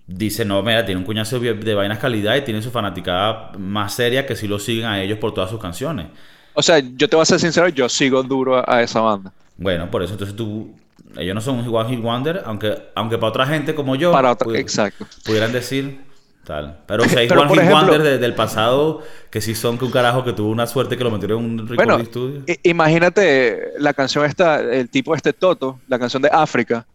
dice, 0.07 0.45
no, 0.45 0.61
mira, 0.63 0.85
tiene 0.85 0.99
un 0.99 1.05
cuñazo 1.05 1.39
de 1.39 1.73
vainas 1.73 1.99
calidad 1.99 2.35
y 2.35 2.41
tiene 2.41 2.61
su 2.61 2.71
fanaticada 2.71 3.51
más 3.57 3.93
seria 3.93 4.25
que 4.25 4.35
si 4.35 4.47
lo 4.47 4.59
siguen 4.59 4.85
a 4.85 5.01
ellos 5.01 5.17
por 5.17 5.33
todas 5.33 5.49
sus 5.49 5.59
canciones. 5.59 6.07
O 6.53 6.61
sea, 6.61 6.79
yo 6.79 7.07
te 7.09 7.15
voy 7.15 7.23
a 7.23 7.25
ser 7.25 7.39
sincero, 7.39 7.67
yo 7.69 7.89
sigo 7.89 8.21
duro 8.23 8.63
a, 8.69 8.81
esa 8.81 9.01
banda. 9.01 9.31
Bueno, 9.57 9.89
por 9.89 10.03
eso 10.03 10.13
entonces 10.13 10.35
tú, 10.35 10.75
ellos 11.17 11.33
no 11.33 11.41
son 11.41 11.59
un 11.59 11.75
One 11.75 11.89
Hit 11.89 12.01
Wonder, 12.01 12.43
aunque, 12.45 12.75
aunque 12.95 13.17
para 13.17 13.29
otra 13.29 13.45
gente 13.47 13.73
como 13.73 13.95
yo, 13.95 14.11
para 14.11 14.35
exacto. 14.55 15.07
pudieran 15.25 15.51
decir... 15.51 16.11
Tal. 16.43 16.79
Pero 16.87 17.03
hay 17.03 17.09
Pero, 17.29 17.41
One 17.43 17.51
Hit 17.53 17.59
ejemplo- 17.61 17.75
Wonder 17.77 18.03
de- 18.03 18.17
del 18.17 18.35
pasado 18.35 19.01
que 19.29 19.39
sí 19.39 19.55
son 19.55 19.77
que 19.77 19.85
un 19.85 19.91
carajo 19.91 20.25
que 20.25 20.33
tuvo 20.33 20.49
una 20.51 20.67
suerte 20.67 20.97
que 20.97 21.03
lo 21.05 21.09
metieron 21.09 21.39
en 21.41 21.51
un 21.51 21.57
recording 21.69 21.85
Bueno, 21.87 22.03
studio. 22.05 22.43
i- 22.45 22.69
imagínate 22.69 23.71
la 23.79 23.93
canción 23.93 24.25
esta, 24.25 24.59
el 24.59 24.89
tipo 24.89 25.15
este 25.15 25.31
Toto, 25.31 25.79
la 25.87 25.97
canción 25.97 26.21
de 26.21 26.29
África. 26.29 26.85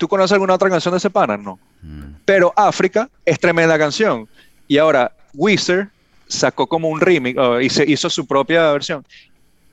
¿Tú 0.00 0.08
conoces 0.08 0.32
alguna 0.32 0.54
otra 0.54 0.70
canción 0.70 0.92
de 0.92 0.96
ese 0.98 1.10
pana? 1.10 1.36
No. 1.36 1.58
Mm. 1.82 2.14
Pero 2.24 2.54
África 2.56 3.06
es 3.22 3.38
tremenda 3.38 3.78
canción. 3.78 4.26
Y 4.66 4.78
ahora 4.78 5.12
Weezer 5.34 5.88
sacó 6.26 6.66
como 6.66 6.88
un 6.88 7.02
remix, 7.02 7.38
o 7.38 7.60
hizo, 7.60 7.82
hizo 7.82 8.08
su 8.08 8.26
propia 8.26 8.72
versión. 8.72 9.04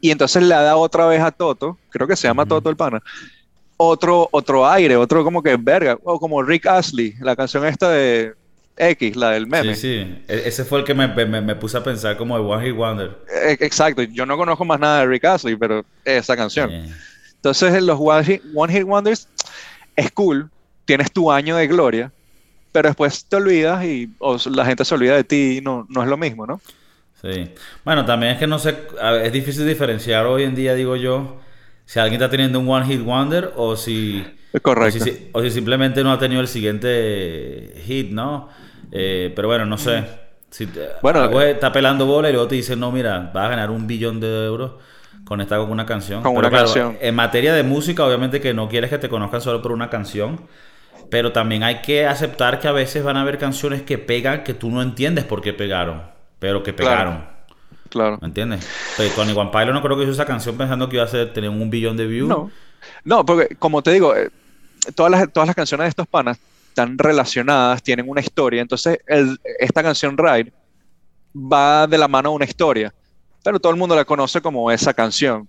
Y 0.02 0.12
entonces 0.12 0.44
le 0.44 0.50
da 0.54 0.76
otra 0.76 1.08
vez 1.08 1.22
a 1.22 1.32
Toto, 1.32 1.78
creo 1.90 2.06
que 2.06 2.18
se 2.18 2.28
llama 2.28 2.44
Ujú. 2.44 2.50
Toto 2.50 2.70
el 2.70 2.76
pana, 2.76 3.02
otro, 3.78 4.28
otro 4.34 4.68
aire, 4.70 4.98
otro 4.98 5.24
como 5.24 5.42
que 5.42 5.56
verga, 5.56 5.98
o 6.04 6.20
como 6.20 6.44
Rick 6.44 6.66
Astley, 6.68 7.16
la 7.22 7.38
canción 7.38 7.66
esta 7.66 7.90
de 7.92 8.34
X, 8.76 9.16
la 9.16 9.32
del 9.32 9.48
meme. 9.48 9.76
Sí, 9.76 9.82
sí. 9.82 10.24
E- 10.28 10.44
ese 10.46 10.66
fue 10.66 10.80
el 10.80 10.86
que 10.86 10.94
me, 10.94 11.08
me- 11.08 11.42
me 11.42 11.56
puse 11.56 11.78
a 11.78 11.84
pensar 11.84 12.18
como 12.18 12.38
de 12.38 12.44
One 12.44 12.66
Hit 12.68 12.76
Wonder. 12.76 13.18
Eh, 13.34 13.56
Exacto, 13.62 14.02
yo 14.04 14.26
no 14.26 14.36
conozco 14.36 14.66
más 14.66 14.78
nada 14.80 15.00
de 15.00 15.06
Rick 15.08 15.24
Astley, 15.24 15.56
pero 15.56 15.86
esa 16.04 16.36
canción. 16.36 16.70
Eh, 16.70 16.92
Entonces, 17.36 17.74
en 17.74 17.86
los 17.86 17.98
One 18.02 18.26
Hit, 18.26 18.42
One 18.54 18.74
Hit 18.74 18.84
Wonders 18.84 19.30
es 19.98 20.12
cool, 20.14 20.50
tienes 20.86 21.12
tu 21.12 21.32
año 21.32 21.58
de 21.58 21.68
gloria, 21.68 22.14
pero 22.72 22.90
después 22.90 23.26
te 23.28 23.36
olvidas 23.38 23.84
y 23.86 24.10
o 24.20 24.38
la 24.52 24.66
gente 24.66 24.86
se 24.86 24.96
olvida 24.96 25.16
de 25.16 25.26
ti 25.26 25.58
y 25.58 25.62
no, 25.62 25.86
no 25.90 26.04
es 26.04 26.10
lo 26.10 26.18
mismo, 26.18 26.48
¿no? 26.48 26.62
Sí. 27.22 27.50
Bueno, 27.84 28.06
también 28.06 28.34
es 28.34 28.38
que 28.40 28.48
no 28.48 28.60
sé, 28.60 28.78
es 29.24 29.32
difícil 29.34 29.68
diferenciar 29.68 30.26
hoy 30.28 30.44
en 30.44 30.54
día, 30.56 30.76
digo 30.76 30.96
yo, 30.96 31.40
si 31.86 32.00
alguien 32.00 32.22
está 32.22 32.30
teniendo 32.30 32.60
un 32.60 32.70
One 32.70 32.86
Hit 32.86 33.02
Wonder 33.04 33.54
o 33.56 33.76
si, 33.76 34.24
Correcto. 34.62 35.04
si- 35.04 35.30
o 35.34 35.42
si 35.42 35.50
simplemente 35.52 36.04
no 36.04 36.12
ha 36.12 36.20
tenido 36.20 36.42
el 36.42 36.48
siguiente 36.48 37.74
hit, 37.86 38.12
¿no? 38.12 38.50
Eh, 38.92 39.34
pero 39.36 39.48
bueno, 39.48 39.66
no 39.66 39.78
sé. 39.78 40.04
Si 40.52 40.68
te- 40.68 40.90
Bueno, 41.02 41.22
algo 41.22 41.42
está 41.42 41.72
pelando 41.72 42.06
bola 42.06 42.30
y 42.30 42.34
luego 42.34 42.48
te 42.48 42.56
dicen, 42.56 42.80
no, 42.80 42.92
mira, 42.92 43.32
vas 43.34 43.46
a 43.46 43.50
ganar 43.50 43.72
un 43.72 43.88
billón 43.88 44.20
de 44.20 44.46
euros 44.46 44.74
conectado 45.28 45.64
con 45.64 45.72
una 45.74 45.86
canción. 45.86 46.24
Con 46.24 46.32
Pero 46.34 46.40
una 46.40 46.50
claro, 46.50 46.66
canción. 46.66 46.98
En 47.02 47.16
materia 47.16 47.54
de 47.54 47.64
música, 47.64 48.06
obviamente 48.06 48.42
que 48.42 48.54
no 48.54 48.70
quieres 48.70 48.90
que 48.90 48.98
te 48.98 49.10
conozcan 49.10 49.42
solo 49.42 49.62
por 49.62 49.72
una 49.72 49.90
canción. 49.90 50.42
Pero 51.10 51.32
también 51.32 51.64
hay 51.64 51.82
que 51.82 52.06
aceptar 52.06 52.60
que 52.60 52.68
a 52.68 52.74
veces 52.74 53.04
van 53.04 53.16
a 53.16 53.22
haber 53.22 53.38
canciones 53.38 53.82
que 53.84 53.98
pegan 53.98 54.44
que 54.44 54.54
tú 54.54 54.70
no 54.70 54.82
entiendes 54.82 55.24
por 55.24 55.42
qué 55.42 55.54
pegaron, 55.54 56.02
pero 56.40 56.64
que 56.64 56.74
pegaron. 56.74 57.26
Claro. 57.90 58.18
¿Me 58.22 58.28
entiendes? 58.28 58.68
Pues 58.98 59.16
Tony 59.16 59.32
One 59.32 59.50
Pilot 59.52 59.74
no 59.74 59.82
creo 59.82 59.96
que 59.96 60.04
hizo 60.04 60.12
esa 60.12 60.26
canción 60.26 60.58
pensando 60.58 60.90
que 60.90 60.98
iba 60.98 61.06
a 61.06 61.08
ser, 61.08 61.32
tener 61.32 61.50
un 61.50 61.70
billón 61.70 61.96
de 61.96 62.08
views. 62.08 62.28
No, 62.28 62.52
no, 63.06 63.26
porque 63.26 63.56
como 63.56 63.82
te 63.82 63.92
digo, 63.92 64.14
eh, 64.16 64.30
todas 64.96 65.10
las, 65.12 65.32
todas 65.32 65.48
las 65.48 65.56
canciones 65.56 65.86
de 65.86 65.90
estos 65.90 66.08
panas 66.08 66.38
están 66.70 66.98
relacionadas, 66.98 67.82
tienen 67.82 68.10
una 68.10 68.20
historia, 68.20 68.62
entonces 68.62 69.00
el- 69.08 69.40
esta 69.60 69.82
canción 69.82 70.18
Ride 70.18 70.52
va 71.34 71.88
de 71.88 71.98
la 71.98 72.08
mano 72.10 72.30
a 72.30 72.32
una 72.34 72.46
historia, 72.46 72.94
pero 73.48 73.62
todo 73.62 73.72
el 73.72 73.80
mundo 73.80 73.96
la 73.96 74.04
conoce 74.04 74.42
como 74.42 74.70
esa 74.72 74.94
canción, 74.94 75.48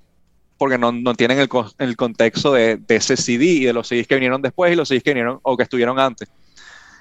porque 0.56 0.78
no, 0.78 0.92
no 0.92 1.16
tienen 1.16 1.40
el, 1.40 1.48
el 1.78 1.96
contexto 1.96 2.52
de, 2.52 2.76
de 2.76 2.94
ese 2.94 3.16
CD 3.16 3.44
y 3.44 3.64
de 3.64 3.72
los 3.72 3.88
CDs 3.88 4.06
que 4.06 4.14
vinieron 4.14 4.40
después 4.40 4.72
y 4.72 4.76
los 4.76 4.88
CDs 4.88 5.02
que 5.02 5.10
vinieron 5.10 5.40
o 5.42 5.56
que 5.56 5.64
estuvieron 5.64 5.98
antes. 5.98 6.28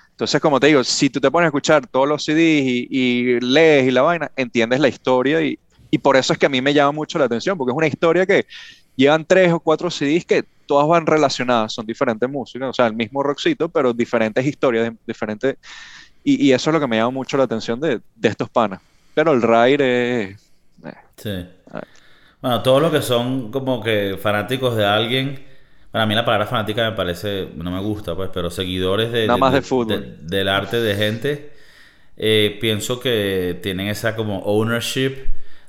Entonces, 0.10 0.42
como 0.42 0.60
te 0.60 0.66
digo, 0.66 0.84
si 0.84 1.12
tú 1.12 1.22
te 1.22 1.30
pones 1.30 1.46
a 1.46 1.50
escuchar 1.50 1.86
todos 1.86 2.08
los 2.08 2.24
CDs 2.26 2.64
y, 2.66 2.88
y 2.90 3.40
lees 3.42 3.88
y 3.88 3.92
la 3.92 4.02
vaina, 4.02 4.32
entiendes 4.36 4.80
la 4.80 4.88
historia 4.88 5.40
y, 5.40 5.60
y 5.92 6.00
por 6.00 6.18
eso 6.18 6.34
es 6.34 6.40
que 6.40 6.48
a 6.48 6.50
mí 6.50 6.64
me 6.64 6.74
llama 6.74 6.94
mucho 6.94 7.20
la 7.20 7.26
atención, 7.26 7.56
porque 7.60 7.74
es 7.74 7.78
una 7.78 7.86
historia 7.86 8.26
que 8.26 8.48
llevan 8.96 9.24
tres 9.24 9.54
o 9.54 9.60
cuatro 9.60 9.92
CDs 9.92 10.26
que 10.26 10.46
todas 10.66 10.88
van 10.88 11.06
relacionadas, 11.06 11.74
son 11.74 11.86
diferentes 11.86 12.28
músicas, 12.28 12.70
o 12.70 12.74
sea, 12.74 12.88
el 12.88 12.96
mismo 12.96 13.22
rockcito, 13.22 13.70
pero 13.70 13.94
diferentes 13.94 14.44
historias, 14.44 14.92
diferentes... 15.06 15.58
Y, 16.24 16.52
eso 16.52 16.72
es 16.72 16.74
lo 16.74 16.80
que 16.80 16.88
me 16.88 16.98
llama 16.98 17.12
mucho 17.12 17.38
la 17.38 17.44
atención 17.44 17.80
de, 17.80 18.02
de 18.16 18.30
estos 18.30 18.50
panas. 18.50 18.82
Pero 19.14 19.34
el 19.34 19.44
Ride 19.44 20.24
es... 20.24 20.47
Sí. 21.18 21.46
Ah. 21.72 21.82
Bueno, 22.42 22.62
todos 22.62 22.82
los 22.82 22.92
que 22.92 23.02
son 23.02 23.52
como 23.52 23.82
que 23.82 24.18
fanáticos 24.22 24.76
de 24.76 24.86
alguien, 24.86 25.44
para 25.92 26.06
mí 26.06 26.14
la 26.14 26.24
palabra 26.24 26.46
fanática 26.46 26.90
me 26.90 26.96
parece, 26.96 27.50
no 27.56 27.72
me 27.72 27.82
gusta, 27.82 28.16
pues, 28.16 28.30
pero 28.32 28.52
seguidores 28.52 29.12
de, 29.12 29.26
Nada 29.26 29.38
más 29.38 29.54
de 29.54 29.64
fútbol. 29.64 30.18
del 30.22 30.48
arte 30.48 30.80
de 30.80 30.96
gente, 30.96 31.52
eh, 32.16 32.58
pienso 32.62 33.00
que 33.00 33.60
tienen 33.64 33.88
esa 33.88 34.16
como 34.16 34.40
ownership 34.40 35.16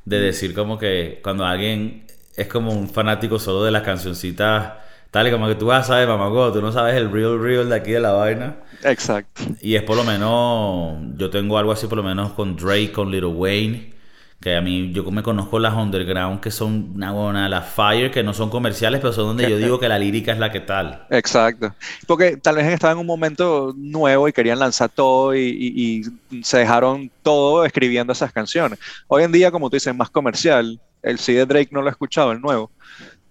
de 0.04 0.20
decir 0.20 0.54
como 0.54 0.78
que 0.78 1.20
cuando 1.22 1.44
alguien 1.44 2.06
es 2.36 2.46
como 2.48 2.72
un 2.72 2.88
fanático 2.88 3.38
solo 3.38 3.64
de 3.64 3.70
las 3.70 3.82
cancioncitas, 3.82 4.74
tal 5.10 5.28
y 5.28 5.30
como 5.30 5.48
que 5.48 5.54
tú 5.54 5.66
vas 5.66 5.84
a 5.84 5.94
saber, 5.94 6.08
mamá, 6.08 6.52
tú 6.52 6.60
no 6.60 6.72
sabes 6.72 6.94
el 6.94 7.10
real 7.10 7.40
real 7.40 7.68
de 7.70 7.74
aquí 7.74 7.92
de 7.92 8.00
la 8.00 8.12
vaina. 8.12 8.56
exacto. 8.84 9.42
Y 9.62 9.76
es 9.76 9.82
por 9.82 9.96
lo 9.96 10.04
menos, 10.04 10.98
yo 11.16 11.30
tengo 11.30 11.56
algo 11.56 11.72
así 11.72 11.86
por 11.86 11.96
lo 11.96 12.04
menos 12.04 12.32
con 12.32 12.56
Drake, 12.56 12.92
con 12.92 13.10
Little 13.10 13.30
Wayne, 13.30 13.97
que 14.40 14.54
a 14.56 14.60
mí 14.60 14.92
yo 14.92 15.02
me 15.10 15.22
conozco 15.24 15.58
las 15.58 15.74
underground 15.74 16.40
que 16.40 16.52
son 16.52 16.92
una 16.94 17.10
buena, 17.10 17.48
las 17.48 17.68
Fire, 17.74 18.10
que 18.12 18.22
no 18.22 18.32
son 18.32 18.50
comerciales, 18.50 19.00
pero 19.00 19.12
son 19.12 19.24
donde 19.26 19.50
yo 19.50 19.56
digo 19.56 19.80
que 19.80 19.88
la 19.88 19.98
lírica 19.98 20.30
es 20.32 20.38
la 20.38 20.52
que 20.52 20.60
tal. 20.60 21.06
Exacto. 21.10 21.74
Porque 22.06 22.36
tal 22.36 22.54
vez 22.54 22.66
estaban 22.66 22.96
en 22.96 23.00
un 23.00 23.06
momento 23.06 23.74
nuevo 23.76 24.28
y 24.28 24.32
querían 24.32 24.60
lanzar 24.60 24.90
todo 24.90 25.34
y, 25.34 25.40
y- 26.30 26.36
y 26.36 26.44
se 26.44 26.58
dejaron 26.58 27.10
todo 27.24 27.64
escribiendo 27.64 28.12
esas 28.12 28.32
canciones. 28.32 28.78
Hoy 29.08 29.24
en 29.24 29.32
día, 29.32 29.50
como 29.50 29.68
tú 29.70 29.74
dices, 29.76 29.88
es 29.92 29.96
más 29.96 30.10
comercial. 30.10 30.78
El 31.02 31.18
CD 31.18 31.38
de 31.38 31.46
Drake 31.46 31.70
no 31.72 31.82
lo 31.82 31.88
he 31.88 31.90
escuchado, 31.90 32.30
el 32.32 32.40
nuevo. 32.40 32.70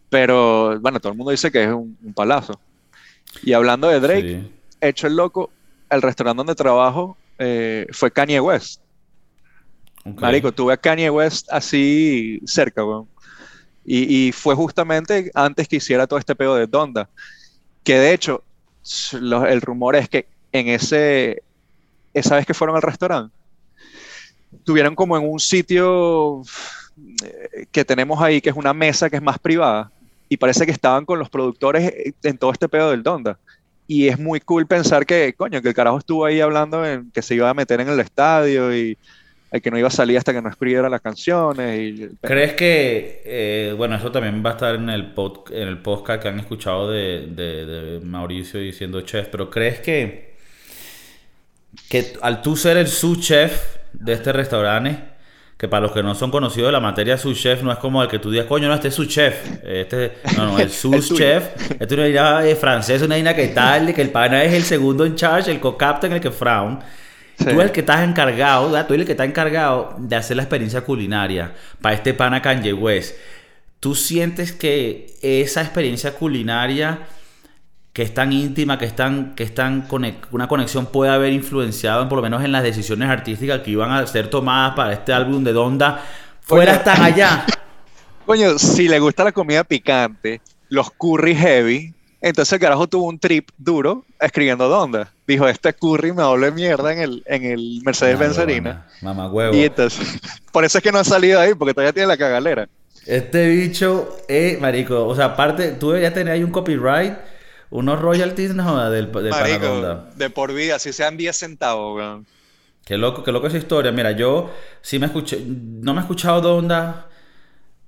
Pero 0.10 0.80
bueno, 0.80 1.00
todo 1.00 1.12
el 1.12 1.18
mundo 1.18 1.32
dice 1.32 1.52
que 1.52 1.64
es 1.64 1.70
un, 1.70 1.98
un 2.04 2.14
palazo. 2.14 2.60
Y 3.44 3.54
hablando 3.54 3.88
de 3.88 4.00
Drake, 4.00 4.42
Sí. 4.44 4.52
hecho 4.82 5.08
el 5.08 5.16
loco, 5.16 5.50
el 5.90 6.02
restaurante 6.02 6.38
donde 6.38 6.56
trabajo 6.56 7.18
eh, 7.40 7.88
fue 7.92 8.12
Kanye 8.12 8.40
West. 8.40 8.82
Marico, 10.16 10.52
tuve 10.52 10.74
a 10.74 10.78
Kanye 10.78 11.10
West 11.10 11.48
así 11.52 12.42
cerca. 12.46 12.84
Y, 13.86 14.32
fue 14.34 14.54
justamente 14.56 15.32
antes 15.34 15.68
que 15.68 15.78
hiciera 15.78 16.08
todo 16.08 16.20
este 16.20 16.36
pedo 16.36 16.56
de 16.56 16.68
Donda. 16.68 17.10
Que 17.84 17.98
de 17.98 18.14
hecho, 18.14 18.44
el 19.22 19.62
rumor 19.62 19.96
es 19.96 20.10
que 20.10 20.28
en 20.52 20.68
ese, 20.68 21.42
esa 22.14 22.36
vez 22.36 22.46
que 22.46 22.54
fueron 22.54 22.76
al 22.76 22.82
restaurante, 22.82 23.34
tuvieron 24.64 24.96
como 24.96 25.18
en 25.18 25.30
un 25.30 25.40
sitio 25.40 26.42
eh, 27.24 27.66
que 27.72 27.86
tenemos 27.86 28.22
ahí, 28.22 28.42
que 28.42 28.50
es 28.50 28.56
una 28.56 28.74
mesa 28.74 29.10
que 29.10 29.18
es 29.18 29.22
más 29.22 29.40
privada, 29.40 29.92
y 30.30 30.38
parece 30.38 30.66
que 30.66 30.72
estaban 30.72 31.06
con 31.06 31.20
los 31.20 31.30
productores 31.30 31.90
eh, 31.90 32.14
en 32.24 32.38
todo 32.38 32.52
este 32.52 32.68
pedo 32.68 32.92
del 32.92 33.04
Donda. 33.04 33.40
Y 33.88 34.10
es 34.10 34.20
muy 34.20 34.42
cool 34.42 34.68
pensar 34.68 35.06
que, 35.06 35.34
coño, 35.34 35.62
que 35.62 35.70
el 35.70 35.74
carajo 35.74 36.00
estuvo 36.00 36.26
ahí 36.26 36.42
hablando 36.42 36.86
en 36.86 37.10
que 37.12 37.22
se 37.22 37.36
iba 37.36 37.50
a 37.50 37.54
meter 37.54 37.80
en 37.80 37.88
el 37.88 38.02
estadio 38.02 38.76
y 38.76 38.98
eh, 39.52 39.62
que 39.62 39.72
no 39.72 39.78
iba 39.78 39.88
a 39.88 39.92
salir 39.92 40.18
hasta 40.18 40.34
que 40.34 40.42
no 40.42 40.50
escribiera 40.50 40.90
las 40.90 41.02
canciones. 41.02 41.80
Y, 41.80 42.10
¿Crees 42.22 42.54
que, 42.54 43.22
eh, 43.26 43.74
bueno, 43.78 43.96
eso 43.96 44.12
también 44.12 44.44
va 44.46 44.52
a 44.52 44.54
estar 44.54 44.76
en 44.76 44.90
el, 44.90 45.14
pod- 45.16 45.52
en 45.52 45.68
el 45.68 45.78
podcast 45.82 46.22
que 46.22 46.28
han 46.30 46.40
escuchado 46.40 46.90
de, 46.92 47.28
de- 47.28 47.66
de 47.66 48.00
Mauricio 48.06 48.60
diciendo 48.60 49.02
chef, 49.02 49.28
pero 49.30 49.50
¿crees 49.50 49.80
que, 49.80 50.36
que 51.90 52.14
al 52.22 52.42
tú 52.42 52.56
ser 52.56 52.78
el 52.78 52.88
sous 52.88 53.20
chef 53.20 53.78
de 53.94 54.14
este 54.14 54.34
restaurante, 54.34 54.98
que 55.58 55.68
para 55.68 55.82
los 55.82 55.92
que 55.92 56.04
no 56.04 56.14
son 56.14 56.30
conocidos 56.30 56.68
de 56.68 56.72
la 56.74 56.80
materia 56.80 57.18
sous 57.18 57.40
chef 57.40 57.64
no 57.64 57.72
es 57.72 57.78
como 57.80 58.04
el 58.04 58.10
que 58.10 58.20
tú 58.20 58.30
digas, 58.30 58.46
coño, 58.46 58.68
no, 58.68 58.76
este 58.76 58.90
es 58.90 58.94
su 58.96 59.06
chef, 59.06 59.64
este, 59.64 60.14
no, 60.36 60.46
no, 60.52 60.60
el 60.60 60.70
sous 60.82 61.14
chef, 61.16 61.72
este 61.72 61.86
es 61.86 61.92
una 61.94 62.08
idea 62.08 62.40
de 62.42 62.56
francés, 62.56 63.02
una 63.02 63.18
idea 63.18 63.36
que 63.36 63.48
tal, 63.50 63.94
que 63.94 64.02
el 64.02 64.10
pana 64.12 64.44
es 64.44 64.54
el 64.54 64.64
segundo 64.64 65.06
en 65.06 65.16
charge, 65.16 65.50
el 65.52 65.60
co-captain, 65.60 66.14
el 66.14 66.22
que 66.22 66.32
frown. 66.32 66.80
Sí. 67.38 67.46
Tú 67.46 67.52
eres 67.52 67.66
el 67.66 67.72
que 67.72 67.80
estás 67.82 68.02
encargado, 68.02 68.66
¿verdad? 68.66 68.88
tú 68.88 68.94
eres 68.94 69.04
el 69.04 69.06
que 69.08 69.14
está 69.14 69.26
encargado 69.26 69.96
de 70.00 70.16
hacer 70.16 70.38
la 70.38 70.44
experiencia 70.44 70.82
culinaria 70.82 71.54
para 71.82 71.96
este 71.96 72.14
pana 72.14 72.42
Kanye 72.42 72.74
West. 72.74 73.16
¿Tú 73.80 73.94
sientes 73.94 74.52
que 74.52 75.16
esa 75.22 75.62
experiencia 75.62 76.14
culinaria 76.14 77.08
que 77.98 78.04
es 78.04 78.14
tan 78.14 78.32
íntima, 78.32 78.78
que 78.78 78.86
es 78.86 78.96
tan, 78.96 79.34
que 79.34 79.42
es 79.42 79.56
tan 79.56 79.88
una 80.30 80.48
conexión 80.48 80.86
puede 80.86 81.12
haber 81.12 81.34
influenciado 81.34 82.04
en, 82.04 82.10
por 82.10 82.18
lo 82.18 82.22
menos 82.22 82.44
en 82.44 82.52
las 82.52 82.62
decisiones 82.62 83.10
artísticas 83.10 83.62
que 83.62 83.72
iban 83.72 83.92
a 83.92 84.06
ser 84.06 84.30
tomadas 84.30 84.76
para 84.76 84.94
este 84.94 85.14
álbum 85.14 85.44
de 85.44 85.52
Donda, 85.52 86.04
fueras 86.42 86.84
tan 86.84 87.02
allá? 87.02 87.44
Coño, 88.28 88.60
si 88.60 88.88
le 88.88 89.00
gusta 89.00 89.24
la 89.24 89.32
comida 89.32 89.64
picante, 89.64 90.42
los 90.70 90.92
curry 90.92 91.34
heavy, 91.34 91.96
entonces 92.22 92.54
el 92.54 92.60
carajo 92.60 92.88
tuvo 92.88 93.06
un 93.08 93.20
trip 93.20 93.50
duro 93.58 94.04
escribiendo 94.20 94.68
Donda. 94.68 95.12
Dijo, 95.28 95.48
este 95.48 95.74
curry 95.74 96.12
me 96.14 96.24
doble 96.24 96.52
mierda 96.52 96.94
en 96.94 97.00
el, 97.00 97.24
en 97.26 97.46
el 97.46 97.82
Mercedes-Benz. 97.84 98.38
Mamá 99.02 99.30
huevo. 99.30 99.56
Y 99.56 99.66
entonces, 99.66 100.20
por 100.52 100.66
eso 100.66 100.78
es 100.80 100.84
que 100.84 100.92
no 100.92 101.00
ha 101.00 101.04
salido 101.04 101.40
ahí, 101.40 101.54
porque 101.54 101.74
todavía 101.74 101.94
tiene 101.94 102.08
la 102.08 102.18
cagalera. 102.18 102.68
Este 103.06 103.48
bicho, 103.48 104.18
eh, 104.28 104.58
marico, 104.60 105.06
o 105.08 105.16
sea, 105.16 105.26
aparte, 105.26 105.72
tú 105.74 105.90
deberías 105.90 106.14
tener 106.14 106.34
ahí 106.34 106.44
un 106.44 106.52
copyright, 106.52 107.14
unos 107.70 108.02
royalties, 108.02 108.54
no 108.54 108.90
del, 108.90 109.12
del 109.12 109.30
Marico, 109.30 110.06
de 110.16 110.30
por 110.30 110.54
vida, 110.54 110.80
si 110.80 110.92
sean 110.92 111.18
10 111.18 111.36
centavos, 111.36 111.96
weón. 111.96 112.26
Qué 112.84 112.98
loco, 112.98 113.24
qué 113.24 113.34
loco 113.34 113.48
esa 113.48 113.58
historia. 113.58 113.92
Mira, 113.92 114.12
yo 114.12 114.50
sí 114.82 114.98
me 114.98 115.08
escuché, 115.08 115.44
no 115.46 115.94
me 115.94 116.00
he 116.00 116.04
escuchado 116.04 116.40
Donda, 116.40 117.08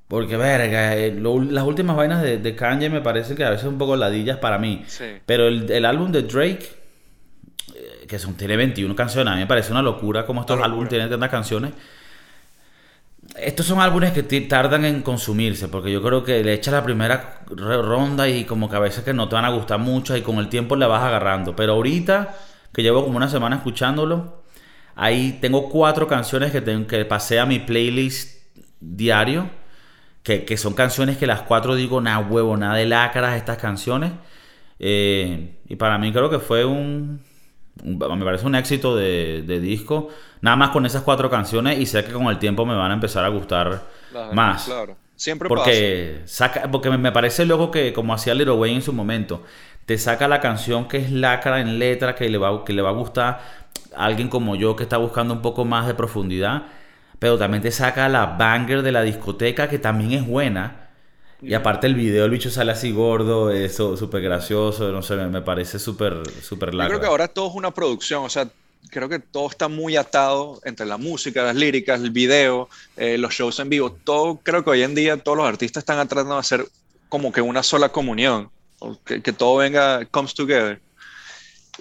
porque 0.10 0.36
verga, 0.36 0.98
eh, 0.98 1.14
lo- 1.14 1.40
las 1.42 1.64
últimas 1.64 1.96
vainas 1.96 2.22
de, 2.22 2.38
de 2.40 2.56
Kanye 2.56 2.90
me 2.90 3.00
parecen 3.00 3.38
que 3.38 3.46
a 3.46 3.52
veces 3.52 3.66
un 3.68 3.78
poco 3.78 3.96
ladillas 3.96 4.38
para 4.40 4.58
mí. 4.58 4.84
Sí. 4.88 5.06
Pero 5.26 5.48
el, 5.48 5.72
el 5.72 5.86
álbum 5.86 6.12
de 6.12 6.24
Drake, 6.24 6.68
que 8.08 8.20
son, 8.20 8.34
tiene 8.36 8.58
21 8.58 8.96
canciones. 8.96 9.32
A 9.32 9.36
mí 9.36 9.42
me 9.42 9.48
parece 9.48 9.72
una 9.72 9.82
locura 9.84 10.26
como 10.26 10.42
estos 10.42 10.60
álbumes 10.62 10.90
tienen 10.90 11.10
tantas 11.10 11.30
canciones. 11.30 11.72
Estos 13.38 13.68
son 13.68 13.80
álbumes 13.80 14.12
que 14.12 14.24
tardan 14.42 14.86
en 14.86 15.02
consumirse, 15.04 15.68
porque 15.68 15.92
yo 15.92 16.02
creo 16.02 16.24
que 16.24 16.44
le 16.44 16.54
echas 16.54 16.74
la 16.74 16.84
primera 16.84 17.42
ronda 17.48 18.28
y 18.28 18.44
como 18.46 18.68
que 18.70 18.76
a 18.76 18.80
veces 18.80 19.04
que 19.04 19.14
no 19.14 19.30
te 19.30 19.36
van 19.36 19.46
a 19.46 19.50
gustar 19.50 19.78
mucho 19.78 20.18
y 20.18 20.22
con 20.24 20.40
el 20.40 20.50
tiempo 20.50 20.76
le 20.76 20.88
vas 20.88 21.04
agarrando. 21.04 21.56
Pero 21.56 21.74
ahorita, 21.74 22.36
que 22.74 22.82
llevo 22.82 23.04
como 23.04 23.18
una 23.18 23.30
semana 23.30 23.58
escuchándolo, 23.58 24.42
ahí 24.96 25.38
tengo 25.40 25.70
cuatro 25.70 26.08
canciones 26.08 26.52
que, 26.52 26.62
tengo, 26.62 26.88
que 26.88 27.06
pasé 27.06 27.40
a 27.40 27.46
mi 27.46 27.60
playlist 27.60 28.40
diario, 28.80 29.50
que, 30.24 30.46
que 30.46 30.58
son 30.58 30.74
canciones 30.74 31.18
que 31.18 31.28
las 31.28 31.42
cuatro 31.42 31.76
digo, 31.76 32.02
nada 32.02 32.20
huevo, 32.20 32.58
nada 32.58 32.76
de 32.76 32.86
lacras 32.86 33.38
estas 33.38 33.58
canciones. 33.58 34.12
Eh, 34.80 35.58
y 35.68 35.76
para 35.76 35.98
mí 35.98 36.12
creo 36.12 36.30
que 36.30 36.40
fue 36.40 36.66
un, 36.66 37.22
me 37.84 38.26
parece 38.26 38.46
un 38.46 38.56
éxito 38.56 38.96
de, 38.96 39.60
disco. 39.62 40.10
Nada 40.42 40.56
más 40.56 40.70
con 40.70 40.86
esas 40.86 41.04
cuatro 41.04 41.30
canciones 41.30 41.80
y 41.80 41.86
sé 41.86 42.04
que 42.04 42.14
con 42.14 42.28
el 42.28 42.40
tiempo 42.40 42.66
me 42.66 42.76
van 42.76 42.92
a 42.92 42.94
empezar 42.94 43.26
a 43.26 43.30
gustar 43.30 43.84
más. 44.34 44.66
Claro, 44.66 44.98
siempre 45.16 45.50
porque 45.50 46.22
Saca, 46.26 46.70
porque 46.72 46.90
me 46.90 47.12
parece 47.12 47.46
luego 47.46 47.72
que, 47.72 47.92
como 47.94 48.14
hacía 48.14 48.34
Little 48.34 48.54
Wayne 48.54 48.78
en 48.78 48.82
su 48.82 48.94
momento, 48.94 49.44
te 49.86 49.98
saca 49.98 50.28
la 50.28 50.40
canción 50.40 50.88
que 50.88 50.98
es 50.98 51.12
lacra 51.12 51.60
en 51.60 51.80
letra, 51.80 52.16
que 52.16 52.30
le 52.30 52.38
va, 52.38 52.64
que 52.64 52.74
le 52.74 52.82
va 52.82 52.90
a 52.90 52.94
gustar 52.94 53.42
a 53.96 54.06
alguien 54.06 54.30
como 54.30 54.56
yo 54.56 54.76
que 54.76 54.84
está 54.84 54.98
buscando 54.98 55.34
un 55.34 55.42
poco 55.42 55.66
más 55.66 55.88
de 55.88 55.94
profundidad. 55.94 56.64
Pero 57.20 57.38
también 57.38 57.62
te 57.62 57.72
saca 57.72 58.10
la 58.10 58.26
banger 58.26 58.82
de 58.82 58.92
la 58.92 59.02
discoteca, 59.02 59.70
que 59.70 59.78
también 59.78 60.14
es 60.14 60.26
buena 60.26 60.90
y 61.42 61.54
aparte 61.54 61.88
el 61.88 61.96
video, 61.96 62.26
el 62.26 62.32
bicho 62.32 62.50
sale 62.50 62.72
así 62.74 62.92
gordo, 62.92 63.50
eso 63.50 63.96
súper 63.96 64.22
gracioso, 64.22 64.92
no 64.92 65.02
sé, 65.02 65.16
me, 65.16 65.42
parece 65.42 65.80
súper 65.80 66.22
súper 66.42 66.74
largo. 66.74 66.92
Yo 66.94 67.00
creo 67.00 67.02
que 67.02 67.12
ahora 67.12 67.28
todo 67.30 67.50
es 67.50 67.56
una 67.56 67.72
producción, 67.72 68.26
o 68.26 68.30
sea, 68.30 68.50
creo 68.90 69.08
que 69.08 69.20
todo 69.20 69.50
está 69.50 69.70
muy 69.70 69.96
atado 69.96 70.60
entre 70.66 70.86
la 70.86 70.98
música, 70.98 71.44
las 71.44 71.56
líricas, 71.56 72.02
el 72.02 72.12
video, 72.12 72.68
eh, 72.98 73.18
los 73.18 73.34
shows 73.34 73.60
en 73.60 73.70
vivo, 73.70 73.92
todo, 73.92 74.40
creo 74.44 74.66
que 74.66 74.72
hoy 74.72 74.84
en 74.84 74.96
día 74.96 75.16
todos 75.16 75.38
los 75.38 75.48
artistas 75.48 75.82
están 75.82 76.06
tratando 76.10 76.34
de 76.34 76.42
hacer 76.42 76.66
como 77.08 77.32
que 77.32 77.42
una 77.42 77.64
sola 77.64 77.90
comunión, 77.90 78.50
que, 79.06 79.22
que 79.22 79.32
todo 79.32 79.58
venga, 79.58 80.06
comes 80.06 80.34
together. 80.34 80.82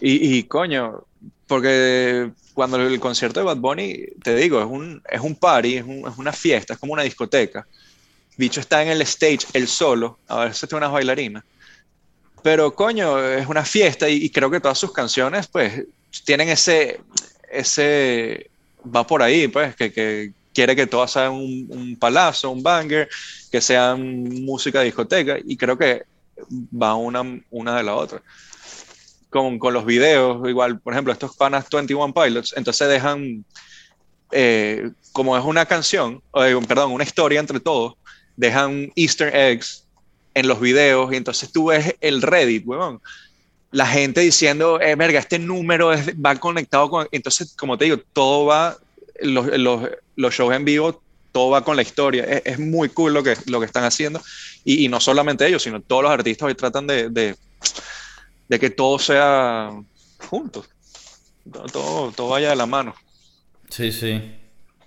Y, 0.01 0.39
y, 0.39 0.45
coño, 0.45 1.03
porque 1.49 2.31
cuando 2.59 2.77
el 2.77 2.99
concierto 2.99 3.39
de 3.39 3.47
Bad 3.47 3.59
Bunny, 3.59 4.05
te 4.21 4.35
digo, 4.35 4.59
es 4.59 4.67
un, 4.67 5.01
es 5.09 5.21
un 5.21 5.37
party, 5.37 5.77
es, 5.77 5.85
es 5.85 6.19
una 6.19 6.33
fiesta, 6.33 6.73
es 6.73 6.81
como 6.81 6.93
una 6.93 7.05
discoteca. 7.05 7.65
Bicho 8.37 8.59
está 8.59 8.83
en 8.83 8.89
el 8.89 9.01
stage, 9.03 9.47
él 9.53 9.69
solo, 9.69 10.19
a 10.27 10.53
si 10.53 10.67
tiene 10.67 10.79
unas 10.79 10.91
bailarinas. 10.91 11.45
Pero 12.43 12.75
coño, 12.75 13.17
es 13.23 13.47
una 13.47 13.65
fiesta 13.65 14.09
y, 14.09 14.29
creo 14.31 14.51
que 14.51 14.59
todas 14.59 14.77
sus 14.77 14.91
canciones, 14.91 15.47
pues, 15.47 15.85
tienen 16.25 16.49
ese, 16.49 17.01
ese, 17.49 18.51
va 18.85 19.07
por 19.07 19.23
ahí, 19.23 19.47
pues, 19.47 19.77
que, 19.77 19.93
que 19.93 20.33
quiere 20.53 20.75
que 20.75 20.89
todas 20.89 21.13
sean 21.13 21.35
un, 21.35 21.65
un, 21.71 21.97
palazo, 21.97 22.51
un 22.51 22.65
banger, 22.65 23.09
que 23.53 23.61
sean 23.61 24.25
música 24.45 24.81
de 24.81 24.87
discoteca 24.87 25.37
y 25.45 25.57
creo 25.57 25.79
que 25.79 26.03
va 26.75 26.97
una, 26.97 27.23
una 27.53 27.77
de 27.77 27.85
la 27.85 27.95
otra. 27.95 28.21
Con, 29.31 29.59
con 29.59 29.75
los 29.75 29.85
videos, 29.85 30.49
igual, 30.49 30.81
por 30.81 30.95
ejemplo, 30.95 31.13
estos 31.13 31.37
panas 31.37 31.67
21 31.71 32.15
Pilots, 32.15 32.55
entonces 32.57 32.89
dejan, 32.89 33.45
eh, 34.33 34.91
como 35.13 35.37
es 35.37 35.45
una 35.45 35.67
canción, 35.67 36.23
eh, 36.35 36.59
perdón, 36.67 36.93
una 36.93 37.05
historia 37.05 37.39
entre 37.39 37.61
todos, 37.61 37.95
dejan 38.37 38.91
easter 38.97 39.35
eggs 39.37 39.85
en 40.35 40.49
los 40.49 40.61
videos 40.61 41.13
y 41.13 41.17
entonces 41.17 41.53
tú 41.53 41.67
ves 41.67 41.95
el 42.01 42.23
Reddit, 42.23 42.67
weón. 42.67 43.01
La 43.71 43.87
gente 43.87 44.23
diciendo, 44.23 44.81
eh, 44.81 44.95
verga, 44.95 45.19
este 45.19 45.39
número 45.39 45.91
va 46.25 46.37
conectado 46.37 46.89
con... 46.89 47.07
Entonces, 47.11 47.55
como 47.59 47.77
te 47.77 47.85
digo, 47.85 47.99
todo 48.15 48.47
va, 48.47 48.79
los, 49.21 49.47
los, 49.59 49.91
los 50.17 50.35
shows 50.35 50.55
en 50.55 50.65
vivo, 50.65 51.03
todo 51.33 51.51
va 51.51 51.65
con 51.65 51.77
la 51.77 51.83
historia. 51.83 52.25
Es, 52.25 52.59
muy 52.59 52.89
cool 52.89 53.13
lo 53.13 53.23
que, 53.23 53.35
lo 53.47 53.61
que 53.61 53.67
están 53.67 53.85
haciendo. 53.85 54.23
Y, 54.65 54.85
y, 54.85 54.89
no 54.89 55.01
solamente 55.01 55.47
ellos, 55.47 55.63
sino 55.63 55.83
todos 55.83 56.05
los 56.05 56.13
artistas 56.13 56.47
hoy 56.47 56.55
tratan 56.55 56.87
de, 56.87 57.11
de, 57.11 57.37
de 58.49 58.59
que 58.59 58.71
todo 58.71 58.99
sea 58.99 59.71
juntos. 60.29 60.69
Todo, 61.73 62.13
todo 62.13 62.29
vaya 62.29 62.51
de 62.51 62.57
la 62.57 62.67
mano. 62.67 62.95
Sí, 63.71 63.93
sí. 63.93 64.35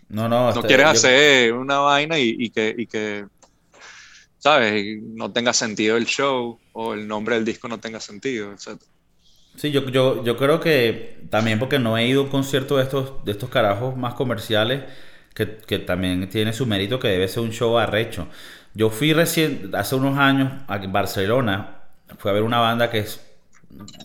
No, 0.09 0.27
no. 0.27 0.53
No 0.53 0.63
quieres 0.63 0.87
hacer 0.87 1.53
una 1.53 1.79
vaina 1.79 2.19
y, 2.19 2.35
y, 2.37 2.49
que, 2.49 2.75
y 2.77 2.87
que 2.87 3.25
¿sabes? 4.41 5.01
No 5.03 5.31
tenga 5.31 5.53
sentido 5.53 5.97
el 5.97 6.05
show 6.05 6.59
o 6.73 6.93
el 6.93 7.07
nombre 7.07 7.35
del 7.35 7.45
disco 7.45 7.67
no 7.67 7.79
tenga 7.79 7.99
sentido, 7.99 8.51
etc. 8.51 8.81
Sí, 9.55 9.71
yo, 9.71 9.87
yo, 9.89 10.23
yo 10.23 10.37
creo 10.37 10.59
que 10.59 11.19
también 11.29 11.59
porque 11.59 11.77
no 11.77 11.97
he 11.97 12.07
ido 12.07 12.21
a 12.21 12.23
un 12.23 12.29
concierto 12.29 12.77
de 12.77 12.83
estos, 12.83 13.23
de 13.25 13.33
estos 13.33 13.49
carajos 13.49 13.95
más 13.97 14.15
comerciales, 14.15 14.83
que, 15.35 15.57
que 15.57 15.79
también 15.79 16.27
tiene 16.29 16.53
su 16.53 16.65
mérito 16.65 16.99
que 16.99 17.09
debe 17.09 17.27
ser 17.27 17.43
un 17.43 17.51
show 17.51 17.77
arrecho. 17.77 18.27
Yo 18.73 18.89
fui 18.89 19.13
recién, 19.13 19.71
hace 19.75 19.95
unos 19.95 20.17
años, 20.17 20.51
a 20.67 20.77
Barcelona, 20.87 21.83
fui 22.17 22.31
a 22.31 22.33
ver 22.33 22.43
una 22.43 22.59
banda 22.59 22.89
que 22.89 22.99
es 22.99 23.21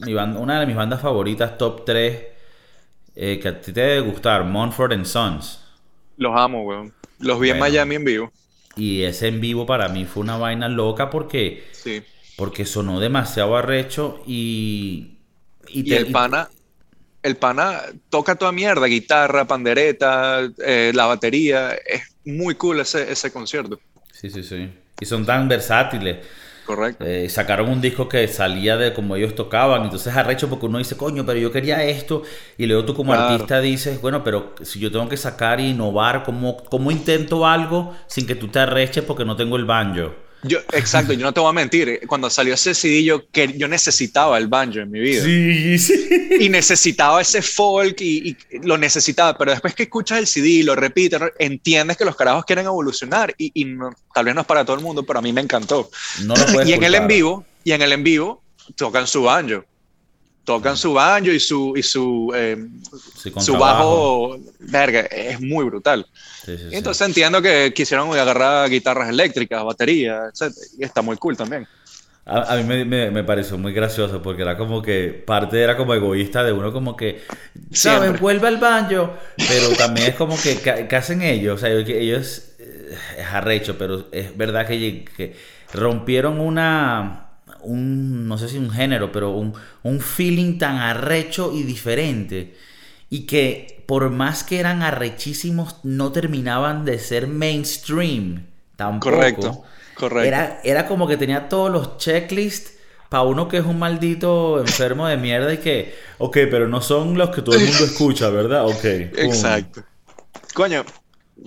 mi 0.05 0.15
banda, 0.15 0.41
una 0.41 0.61
de 0.61 0.67
mis 0.67 0.77
bandas 0.77 1.01
favoritas, 1.01 1.59
top 1.59 1.85
3, 1.85 2.25
eh, 3.15 3.39
que 3.41 3.49
a 3.49 3.61
ti 3.61 3.73
te 3.73 3.81
debe 3.81 4.01
gustar, 4.01 4.45
Monfort 4.45 5.05
Sons. 5.05 5.61
Los 6.17 6.33
amo, 6.37 6.63
weón. 6.63 6.93
Los 7.19 7.41
vi 7.41 7.51
en 7.51 7.59
Miami 7.59 7.95
en 7.95 8.05
vivo. 8.05 8.33
Y 8.77 9.03
ese 9.03 9.29
en 9.29 9.41
vivo 9.41 9.65
para 9.65 9.89
mí 9.89 10.05
fue 10.05 10.23
una 10.23 10.37
vaina 10.37 10.69
loca 10.69 11.09
porque, 11.09 11.65
porque 12.37 12.67
sonó 12.67 13.01
demasiado 13.01 13.57
arrecho 13.57 14.23
y... 14.27 15.19
Y, 15.69 15.93
el 15.95 16.13
pana... 16.13 16.49
El 17.23 17.37
pana 17.37 17.81
toca 18.09 18.37
toda 18.37 18.53
mierda, 18.53 18.87
guitarra, 18.87 19.47
pandereta, 19.47 20.49
eh, 20.65 20.93
la 20.95 21.07
batería. 21.07 21.73
Es 21.73 22.15
muy 22.25 22.55
cool 22.55 22.79
ese, 22.79 23.11
ese 23.11 23.33
concierto. 23.33 23.81
Sí, 24.13 24.31
sí, 24.31 24.45
sí. 24.45 24.71
Y 25.01 25.07
son 25.07 25.27
tan 25.27 25.49
versátiles. 25.49 26.19
Correcto. 26.67 27.05
Eh, 27.05 27.29
sacaron 27.29 27.69
un 27.69 27.81
disco 27.81 28.09
que 28.09 28.27
salía 28.27 28.77
de 28.77 28.93
como 28.93 29.15
ellos 29.15 29.37
tocaban, 29.37 29.85
entonces 29.85 30.15
arrecho 30.17 30.49
porque 30.49 30.67
uno 30.67 30.79
dice, 30.79 30.97
coño, 30.97 31.25
pero 31.25 31.39
yo 31.39 31.53
quería 31.53 31.85
esto, 31.85 32.23
y 32.59 32.67
luego 32.67 32.85
tú 32.85 32.95
como 32.95 33.13
artista 33.13 33.61
dices, 33.61 34.01
bueno, 34.01 34.25
pero 34.25 34.53
si 34.63 34.81
yo 34.81 34.91
tengo 34.91 35.09
que 35.09 35.17
sacar 35.17 35.61
e 35.61 35.69
innovar, 35.69 36.25
¿cómo, 36.25 36.57
¿cómo 36.65 36.91
intento 36.91 37.47
algo 37.47 37.95
sin 38.09 38.27
que 38.27 38.35
tú 38.35 38.49
te 38.49 38.59
arreches 38.59 39.05
porque 39.05 39.25
no 39.25 39.37
tengo 39.37 39.57
el 39.57 39.65
banjo? 39.65 40.26
Yo, 40.42 40.59
exacto, 40.72 41.12
yo 41.12 41.25
no 41.25 41.33
te 41.33 41.40
voy 41.40 41.51
a 41.51 41.53
mentir. 41.53 42.01
Cuando 42.07 42.31
salió 42.31 42.55
ese 42.55 42.75
CD, 42.75 43.03
yo, 43.03 43.29
que, 43.31 43.57
yo 43.57 43.68
necesitaba 43.68 44.38
el 44.38 44.46
banjo 44.46 44.81
en 44.81 44.90
mi 44.90 45.01
vida. 45.01 45.25
Sí, 45.25 45.79
sí. 45.79 46.29
Y 46.40 46.49
necesitaba 46.49 47.20
ese 47.20 47.42
folk 47.42 48.01
y, 48.01 48.37
lo 48.62 48.79
necesitaba. 48.79 49.37
Pero 49.37 49.51
después 49.51 49.75
que 49.75 49.85
escuchas 49.85 50.18
el 50.18 50.27
CD 50.27 50.49
y 50.49 50.62
lo 50.62 50.77
repites, 50.77 51.20
entiendes 51.38 51.96
que 51.96 52.05
los 52.05 52.16
carajos 52.16 52.44
quieren 52.44 52.66
evolucionar. 52.66 53.35
Y, 53.38 53.51
y 53.55 53.77
tal 54.14 54.25
vez 54.25 54.35
no 54.35 54.42
es 54.42 54.46
para 54.46 54.64
todo 54.64 54.77
el 54.77 54.83
mundo, 54.83 55.05
pero 55.05 55.18
a 55.18 55.22
mí 55.22 55.33
me 55.33 55.40
encantó. 55.40 55.90
No 56.25 56.35
lo 56.35 56.62
y 56.64 56.72
en 56.72 56.85
el 56.85 56.94
en 56.94 57.07
vivo, 57.09 57.44
y 57.64 57.72
en 57.72 57.83
el 57.83 57.92
en 57.92 58.05
vivo, 58.05 58.42
tocan 58.77 59.07
su 59.07 59.22
banjo 59.22 59.64
tocan 60.47 60.77
su 60.77 60.95
banjo 60.95 61.31
y 61.33 61.41
su 61.41 61.75
y 61.77 61.83
su, 61.83 62.33
eh, 62.35 62.57
su 63.39 63.57
bajo, 63.59 64.39
verga, 64.61 65.01
es 65.01 65.41
muy 65.41 65.65
brutal. 65.65 66.07
entonces 66.47 67.07
entiendo 67.07 67.43
que 67.43 67.75
quisieron 67.75 68.17
agarrar 68.17 68.71
guitarras 68.71 69.11
eléctricas, 69.11 69.63
baterías, 69.65 70.41
etc. 70.41 70.55
Y 70.79 70.85
está 70.85 71.03
muy 71.03 71.17
cool 71.17 71.37
también. 71.37 71.67
A, 72.25 72.57
mí 72.57 72.85
me, 72.85 73.11
me, 73.11 73.23
pareció 73.23 73.57
muy 73.57 73.73
gracioso 73.73 74.21
porque 74.21 74.43
era 74.43 74.57
como 74.57 74.83
que 74.83 75.23
parte 75.25 75.63
era 75.63 75.77
como 75.77 75.95
egoísta 75.95 76.43
de 76.43 76.53
uno 76.53 76.73
como 76.73 76.97
que, 76.97 77.23
¿saben? 77.71 78.17
Vuelve 78.17 78.49
al 78.49 78.57
banjo, 78.57 79.15
pero 79.37 79.71
también 79.77 80.09
es 80.09 80.15
como 80.17 80.37
que, 80.37 80.59
¿qué 80.59 80.97
hacen 80.97 81.23
ellos? 81.23 81.57
O 81.57 81.59
sea, 81.59 81.71
ellos 81.71 82.43
eh, 82.59 82.97
es 83.19 83.27
arrecho, 83.27 83.79
pero 83.79 84.09
es 84.11 84.37
verdad 84.37 84.67
que, 84.67 85.05
que 85.17 85.37
rompieron 85.73 86.41
una 86.41 87.26
un, 87.67 88.29
no 88.29 88.39
sé 88.39 88.49
si 88.49 88.59
un 88.59 88.71
género, 88.71 89.13
pero 89.13 89.31
un, 89.31 89.55
un 89.83 90.01
feeling 90.01 90.59
tan 90.59 90.77
arrecho 90.77 91.53
y 91.53 91.63
diferente. 91.63 92.57
Y 93.11 93.27
que 93.27 93.85
por 93.87 94.11
más 94.11 94.45
que 94.45 94.59
eran 94.59 94.83
arrechísimos, 94.83 95.77
no 95.85 96.13
terminaban 96.13 96.85
de 96.85 96.99
ser 96.99 97.29
mainstream. 97.29 98.47
Tampoco. 98.77 99.17
Correcto, 99.17 99.65
correcto. 99.95 100.27
Era, 100.27 100.61
era 100.65 100.87
como 100.87 101.07
que 101.07 101.17
tenía 101.17 101.49
todos 101.49 101.71
los 101.71 101.99
checklists 101.99 102.73
para 103.09 103.23
uno 103.23 103.47
que 103.49 103.59
es 103.59 103.65
un 103.65 103.79
maldito 103.79 104.61
enfermo 104.61 105.07
de 105.07 105.17
mierda 105.17 105.53
y 105.55 105.59
que, 105.59 105.95
ok, 106.19 106.39
pero 106.51 106.67
no 106.67 106.81
son 106.81 107.17
los 107.17 107.31
que 107.31 107.43
todo 107.43 107.55
el 107.55 107.65
mundo 107.65 107.85
escucha, 107.85 108.29
¿verdad? 108.31 108.67
Ok. 108.67 108.85
Exacto. 108.85 109.85
Coño, 110.53 110.85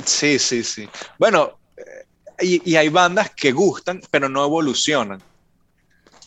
sí, 0.05 0.39
sí, 0.39 0.63
sí. 0.63 0.87
Bueno, 1.17 1.59
eh, 1.75 2.05
y, 2.41 2.71
y, 2.71 2.75
hay 2.77 2.89
bandas 2.89 3.31
que 3.31 3.51
gustan, 3.51 4.01
pero 4.09 4.29
no 4.29 4.45
evolucionan 4.45 5.21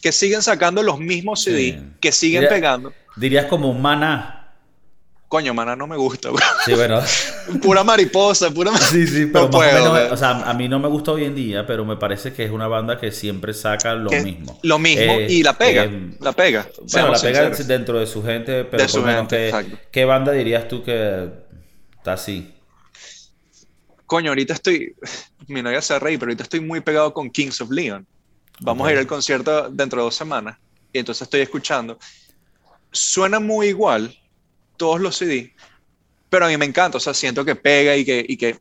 que 0.02 0.12
siguen 0.12 0.42
sacando 0.42 0.82
los 0.82 0.98
mismos 0.98 1.42
CD, 1.42 1.80
que 2.00 2.12
siguen 2.12 2.46
pegando. 2.48 2.92
Dirías 3.16 3.46
como 3.46 3.72
maná. 3.72 4.38
Coño, 5.28 5.54
Maná 5.54 5.74
no 5.74 5.86
me 5.86 5.96
gusta, 5.96 6.28
weón. 6.30 6.42
Sí, 6.66 6.74
bueno. 6.74 7.00
Pura 7.62 7.82
mariposa, 7.82 8.50
pura 8.50 8.76
Sí, 8.76 9.06
sí, 9.06 9.24
pero 9.32 9.48
No 9.48 9.58
más 9.60 9.72
o 9.86 9.92
menos, 9.94 10.12
o 10.12 10.16
sea, 10.18 10.30
a 10.42 10.52
mí 10.52 10.68
no 10.68 10.78
me 10.78 10.88
gusta 10.88 11.12
hoy 11.12 11.24
en 11.24 11.34
día, 11.34 11.64
pero 11.66 11.86
me 11.86 11.96
parece 11.96 12.34
que 12.34 12.44
es 12.44 12.50
una 12.50 12.66
banda 12.68 13.00
que 13.00 13.10
siempre 13.12 13.54
saca 13.54 13.94
lo 13.94 14.10
Que- 14.10 14.20
mismo. 14.20 14.60
Lo 14.62 14.78
mismo, 14.78 15.14
Eh, 15.14 15.28
y 15.30 15.42
la 15.42 15.56
pega, 15.56 15.84
eh, 15.84 16.10
la 16.20 16.32
pega. 16.32 16.68
Bueno, 16.92 17.12
la 17.12 17.18
pega 17.18 17.44
sinceros. 17.46 17.66
dentro 17.66 17.98
de 17.98 18.06
su 18.06 18.22
gente, 18.22 18.64
pero 18.66 18.82
De 18.82 18.88
su 18.90 18.98
por 18.98 19.00
lo 19.00 19.06
menos 19.06 19.20
gente, 19.22 19.36
que- 19.36 19.48
exacto. 19.48 19.78
¿qué 19.90 20.04
banda 20.04 20.32
dirías 20.32 20.68
tú 20.68 20.82
que 20.84 21.30
está 21.96 22.12
así? 22.12 22.52
Coño, 24.04 24.32
ahorita 24.32 24.52
estoy, 24.52 24.94
mi 25.48 25.62
novia 25.62 25.80
se 25.80 25.98
reír, 25.98 26.18
pero 26.18 26.28
ahorita 26.30 26.42
estoy 26.42 26.60
muy 26.60 26.82
pegado 26.82 27.14
con 27.14 27.30
Kings 27.30 27.58
of 27.62 27.70
Leon. 27.70 28.06
Vamos 28.60 28.86
a 28.86 28.92
ir 28.92 28.98
al 28.98 29.06
concierto 29.06 29.68
dentro 29.70 30.00
de 30.00 30.04
dos 30.04 30.14
semanas 30.14 30.56
y 30.92 30.98
entonces 30.98 31.22
estoy 31.22 31.40
escuchando. 31.40 31.98
Suena 32.90 33.40
muy 33.40 33.68
igual 33.68 34.16
todos 34.76 35.00
los 35.00 35.16
CD, 35.16 35.52
pero 36.28 36.46
a 36.46 36.48
mí 36.48 36.56
me 36.56 36.66
encanta, 36.66 36.98
o 36.98 37.00
sea, 37.00 37.14
siento 37.14 37.44
que 37.44 37.56
pega 37.56 37.96
y 37.96 38.04
que, 38.04 38.24
y 38.26 38.36
que 38.36 38.58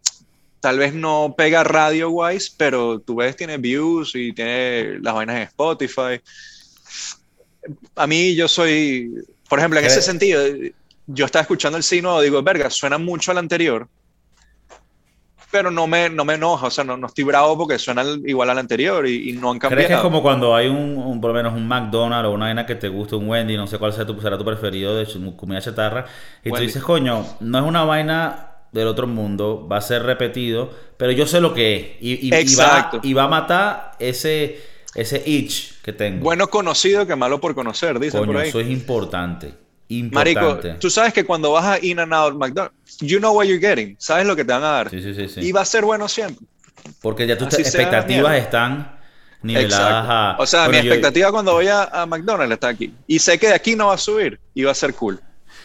tal 0.59 0.77
vez 0.77 0.93
no 0.93 1.33
pega 1.37 1.63
radio-wise, 1.63 2.51
pero 2.55 2.99
tú 2.99 3.15
ves, 3.15 3.35
tiene 3.35 3.57
views 3.57 4.13
y 4.15 4.31
tiene 4.33 4.99
las 4.99 5.13
vainas 5.13 5.35
en 5.37 5.41
Spotify. 5.43 6.21
A 7.95 8.07
mí 8.07 8.35
yo 8.35 8.47
soy, 8.47 9.11
por 9.49 9.59
ejemplo, 9.59 9.79
en 9.79 9.85
Eh. 9.85 9.87
ese 9.89 10.01
sentido, 10.01 10.43
yo 11.07 11.25
estaba 11.25 11.41
escuchando 11.41 11.77
el 11.77 11.83
signo, 11.83 12.21
digo, 12.21 12.41
verga, 12.41 12.69
suena 12.69 12.97
mucho 12.97 13.31
al 13.31 13.37
anterior, 13.37 13.87
pero 15.51 15.69
no 15.71 15.85
me, 15.87 16.09
no 16.09 16.23
me 16.25 16.35
enoja, 16.35 16.67
o 16.67 16.71
sea, 16.71 16.83
no, 16.83 16.97
no 16.97 17.07
estoy 17.07 17.23
bravo 17.25 17.57
porque 17.57 17.77
suena 17.77 18.01
al- 18.01 18.21
igual 18.25 18.49
al 18.49 18.57
anterior 18.57 19.05
y, 19.07 19.29
y 19.29 19.33
no 19.33 19.51
han 19.51 19.59
¿Crees 19.59 19.73
que 19.75 19.81
es 19.81 19.87
cambiado. 19.89 20.03
como 20.03 20.21
cuando 20.21 20.55
hay 20.55 20.67
un, 20.67 20.97
un- 20.97 21.19
por 21.21 21.31
lo 21.31 21.35
menos 21.35 21.53
un 21.53 21.67
McDonald's 21.67 22.27
o 22.29 22.31
una 22.31 22.45
vaina 22.45 22.65
que 22.65 22.75
te 22.75 22.87
gusta, 22.87 23.15
un 23.17 23.27
Wendy, 23.29 23.57
no 23.57 23.67
sé 23.67 23.77
cuál 23.77 23.93
sea 23.93 24.05
tu, 24.05 24.19
será 24.21 24.37
tu 24.37 24.45
preferido 24.45 24.95
de 24.95 25.05
comida 25.35 25.61
chatarra, 25.61 26.05
y 26.43 26.49
tú 26.51 26.57
dices, 26.57 26.81
coño, 26.83 27.25
no 27.41 27.57
es 27.59 27.63
una 27.65 27.83
vaina 27.83 28.47
del 28.71 28.87
otro 28.87 29.05
mundo, 29.05 29.67
va 29.69 29.77
a 29.77 29.81
ser 29.81 30.03
repetido, 30.03 30.71
pero 30.97 31.11
yo 31.11 31.27
sé 31.27 31.41
lo 31.41 31.53
que 31.53 31.75
es, 31.75 31.87
y, 32.01 32.13
y- 32.13 32.33
y 32.33 32.55
va, 32.55 32.89
y 33.03 33.13
va 33.13 33.23
a 33.23 33.27
matar 33.27 33.91
ese, 33.99 34.61
ese 34.95 35.21
itch 35.25 35.81
que 35.81 35.91
tengo. 35.91 36.23
Bueno 36.23 36.47
conocido 36.47 37.05
que 37.05 37.15
malo 37.17 37.41
por 37.41 37.53
conocer, 37.55 37.99
dicen 37.99 38.21
coño, 38.21 38.31
por 38.33 38.41
ahí. 38.41 38.49
eso 38.49 38.59
es 38.61 38.69
importante. 38.69 39.53
Marico, 40.11 40.39
Importante. 40.41 40.79
tú 40.79 40.89
sabes 40.89 41.13
que 41.13 41.23
cuando 41.25 41.51
vas 41.51 41.65
a 41.65 41.79
In 41.85 41.99
and 41.99 42.13
Out 42.13 42.35
McDonald's, 42.35 42.97
you 42.99 43.19
know 43.19 43.33
what 43.33 43.45
you're 43.45 43.59
getting, 43.59 43.95
sabes 43.99 44.25
lo 44.25 44.35
que 44.35 44.45
te 44.45 44.53
van 44.53 44.63
a 44.63 44.71
dar. 44.71 44.89
Sí, 44.89 45.01
sí, 45.01 45.13
sí, 45.13 45.27
sí. 45.27 45.39
Y 45.41 45.51
va 45.51 45.61
a 45.61 45.65
ser 45.65 45.83
bueno 45.85 46.07
siempre. 46.07 46.45
Porque 47.01 47.27
ya 47.27 47.37
tus 47.37 47.53
expectativas 47.59 48.35
están 48.37 48.99
niveladas 49.43 50.05
a... 50.07 50.35
O 50.39 50.45
sea, 50.45 50.65
Bueno, 50.65 50.79
mi 50.81 50.87
yo- 50.87 50.93
expectativa 50.93 51.31
cuando 51.31 51.53
voy 51.53 51.67
a, 51.67 51.83
a 51.83 52.05
McDonald's 52.05 52.53
está 52.53 52.69
aquí. 52.69 52.93
Y 53.07 53.19
sé 53.19 53.37
que 53.39 53.47
de 53.47 53.53
aquí 53.55 53.75
no 53.75 53.87
va 53.87 53.95
a 53.95 53.97
subir 53.97 54.39
y 54.53 54.63
va 54.63 54.71
a 54.71 54.75
ser 54.75 54.93
cool. 54.93 55.19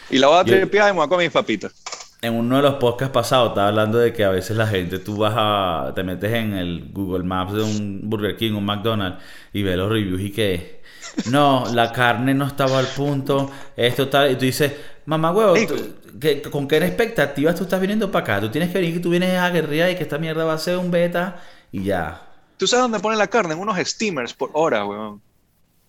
Y 0.09 0.17
la 0.19 0.27
voy 0.27 0.39
a 0.39 0.43
Yo- 0.43 0.55
tripear 0.55 0.89
y 0.89 0.91
me 0.93 0.97
voy 0.97 1.05
a 1.05 1.09
comer 1.09 1.25
mis 1.27 1.33
papitas. 1.33 1.73
En 2.19 2.33
uno 2.33 2.55
de 2.57 2.63
los 2.63 2.73
podcasts 2.75 3.13
pasados 3.13 3.49
estaba 3.49 3.67
hablando 3.67 3.99
de 3.99 4.11
que 4.11 4.23
a 4.23 4.29
veces 4.29 4.57
la 4.57 4.65
gente, 4.65 4.97
tú 4.97 5.17
vas 5.17 5.33
a, 5.37 5.91
te 5.93 6.01
metes 6.03 6.33
en 6.33 6.53
el 6.53 6.89
Google 6.91 7.23
Maps 7.23 7.53
de 7.53 7.61
un 7.61 8.01
Burger 8.03 8.35
King, 8.35 8.53
un 8.53 8.65
McDonald's, 8.65 9.19
y 9.53 9.61
ves 9.61 9.77
los 9.77 9.87
reviews 9.87 10.21
y 10.21 10.31
que, 10.31 10.76
no, 11.25 11.65
la 11.73 11.91
carne 11.91 12.33
no 12.33 12.47
estaba 12.47 12.79
al 12.79 12.87
punto, 12.87 13.51
esto 13.75 14.07
tal, 14.09 14.31
y 14.31 14.35
tú 14.35 14.45
dices, 14.45 14.71
mamá 15.05 15.31
huevo, 15.31 15.55
Rico. 15.55 15.75
tú- 15.75 15.95
¿qué- 16.19 16.41
¿con 16.41 16.67
qué 16.67 16.77
expectativas 16.77 17.55
tú 17.55 17.63
estás 17.63 17.81
viniendo 17.81 18.11
para 18.11 18.23
acá? 18.23 18.41
Tú 18.41 18.49
tienes 18.51 18.71
que 18.71 18.79
venir 18.79 18.93
que 18.95 18.99
tú 18.99 19.09
vienes 19.09 19.37
a 19.37 19.49
guerrilla 19.49 19.89
y 19.89 19.95
que 19.95 20.03
esta 20.03 20.17
mierda 20.17 20.45
va 20.45 20.53
a 20.53 20.57
ser 20.57 20.77
un 20.77 20.89
beta 20.91 21.41
y 21.71 21.83
ya. 21.83 22.21
¿Tú 22.57 22.65
sabes 22.67 22.83
dónde 22.83 22.99
ponen 22.99 23.19
la 23.19 23.27
carne? 23.27 23.53
En 23.53 23.59
unos 23.59 23.77
steamers 23.79 24.33
por 24.33 24.49
hora, 24.53 24.85
weón. 24.85 25.21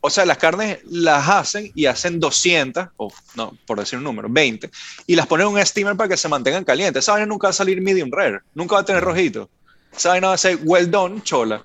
O 0.01 0.11
sea, 0.11 0.25
las 0.25 0.38
carnes 0.38 0.79
las 0.88 1.29
hacen 1.29 1.73
y 1.75 1.87
hacen 1.87 2.21
200, 2.21 2.87
o 2.99 3.12
no, 3.35 3.53
por 3.67 3.79
decir 3.81 3.99
un 3.99 4.05
número, 4.05 4.29
20, 4.31 4.71
y 5.07 5.17
las 5.17 5.27
ponen 5.27 5.49
en 5.49 5.55
un 5.55 5.67
steamer 5.67 5.97
para 5.97 6.09
que 6.11 6.17
se 6.17 6.29
mantengan 6.29 6.62
calientes. 6.64 7.05
Esa 7.05 7.12
vaina 7.12 7.27
nunca 7.27 7.49
va 7.49 7.51
a 7.51 7.55
salir 7.55 7.81
medium 7.81 8.09
rare, 8.12 8.38
nunca 8.55 8.77
va 8.77 8.83
a 8.83 8.85
tener 8.85 9.03
rojito. 9.03 9.51
Esa 9.97 10.11
vaina 10.11 10.29
va 10.29 10.35
a 10.35 10.38
ser 10.38 10.59
well 10.62 10.88
done, 10.88 11.21
chola. 11.25 11.64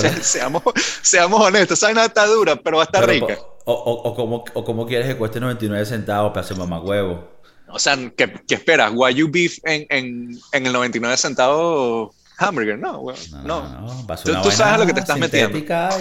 Se- 0.00 0.22
seamos, 0.22 0.62
seamos 1.02 1.40
honestos, 1.40 1.78
esa 1.78 1.86
vaina 1.86 2.04
está 2.04 2.26
dura, 2.26 2.56
pero 2.56 2.76
va 2.78 2.82
a 2.82 2.86
estar 2.86 3.06
Pero, 3.06 3.26
rica. 3.26 3.40
O, 3.64 3.72
o, 3.72 3.92
o, 4.10 4.14
como, 4.14 4.44
o 4.54 4.64
como 4.64 4.86
quieres 4.86 5.06
que 5.06 5.16
cueste 5.16 5.40
99 5.40 5.86
centavos 5.86 6.32
para 6.32 6.42
hacer 6.44 6.56
mamá 6.56 6.80
huevo. 6.80 7.28
O 7.68 7.78
sea, 7.78 7.96
¿qué, 8.16 8.32
qué 8.48 8.54
esperas? 8.56 8.92
Wagyu 8.94 9.30
beef 9.30 9.58
en, 9.64 9.86
en, 9.90 10.38
en 10.52 10.66
el 10.66 10.72
99 10.72 11.16
centavos 11.16 12.14
hamburger? 12.38 12.78
No, 12.78 12.98
weón, 13.00 13.18
No, 13.30 13.62
no. 13.62 13.68
no, 13.68 13.94
no, 14.04 14.16
Tú- 14.16 14.42
tú 14.42 14.50
sabes 14.50 14.80
lo 14.80 14.86
que 14.86 14.92
te 14.94 15.00
estás 15.00 15.18
metiendo. 15.18 15.56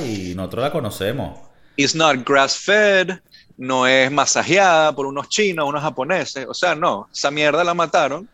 Y 0.06 0.34
nosotros 0.36 0.64
la 0.64 0.72
conocemos. 0.72 1.40
It's 1.76 1.96
not 1.96 2.28
grass 2.28 2.58
fed, 2.58 3.20
no 3.58 3.86
es 3.88 4.12
masajeada 4.12 4.94
por 4.94 5.06
unos 5.06 5.30
chinos, 5.30 5.68
unos 5.70 5.82
japoneses. 5.82 6.46
O 6.50 6.54
sea, 6.54 6.76
no, 6.76 7.08
esa 7.14 7.30
mierda 7.32 7.64
la 7.64 7.74
mataron 7.74 8.28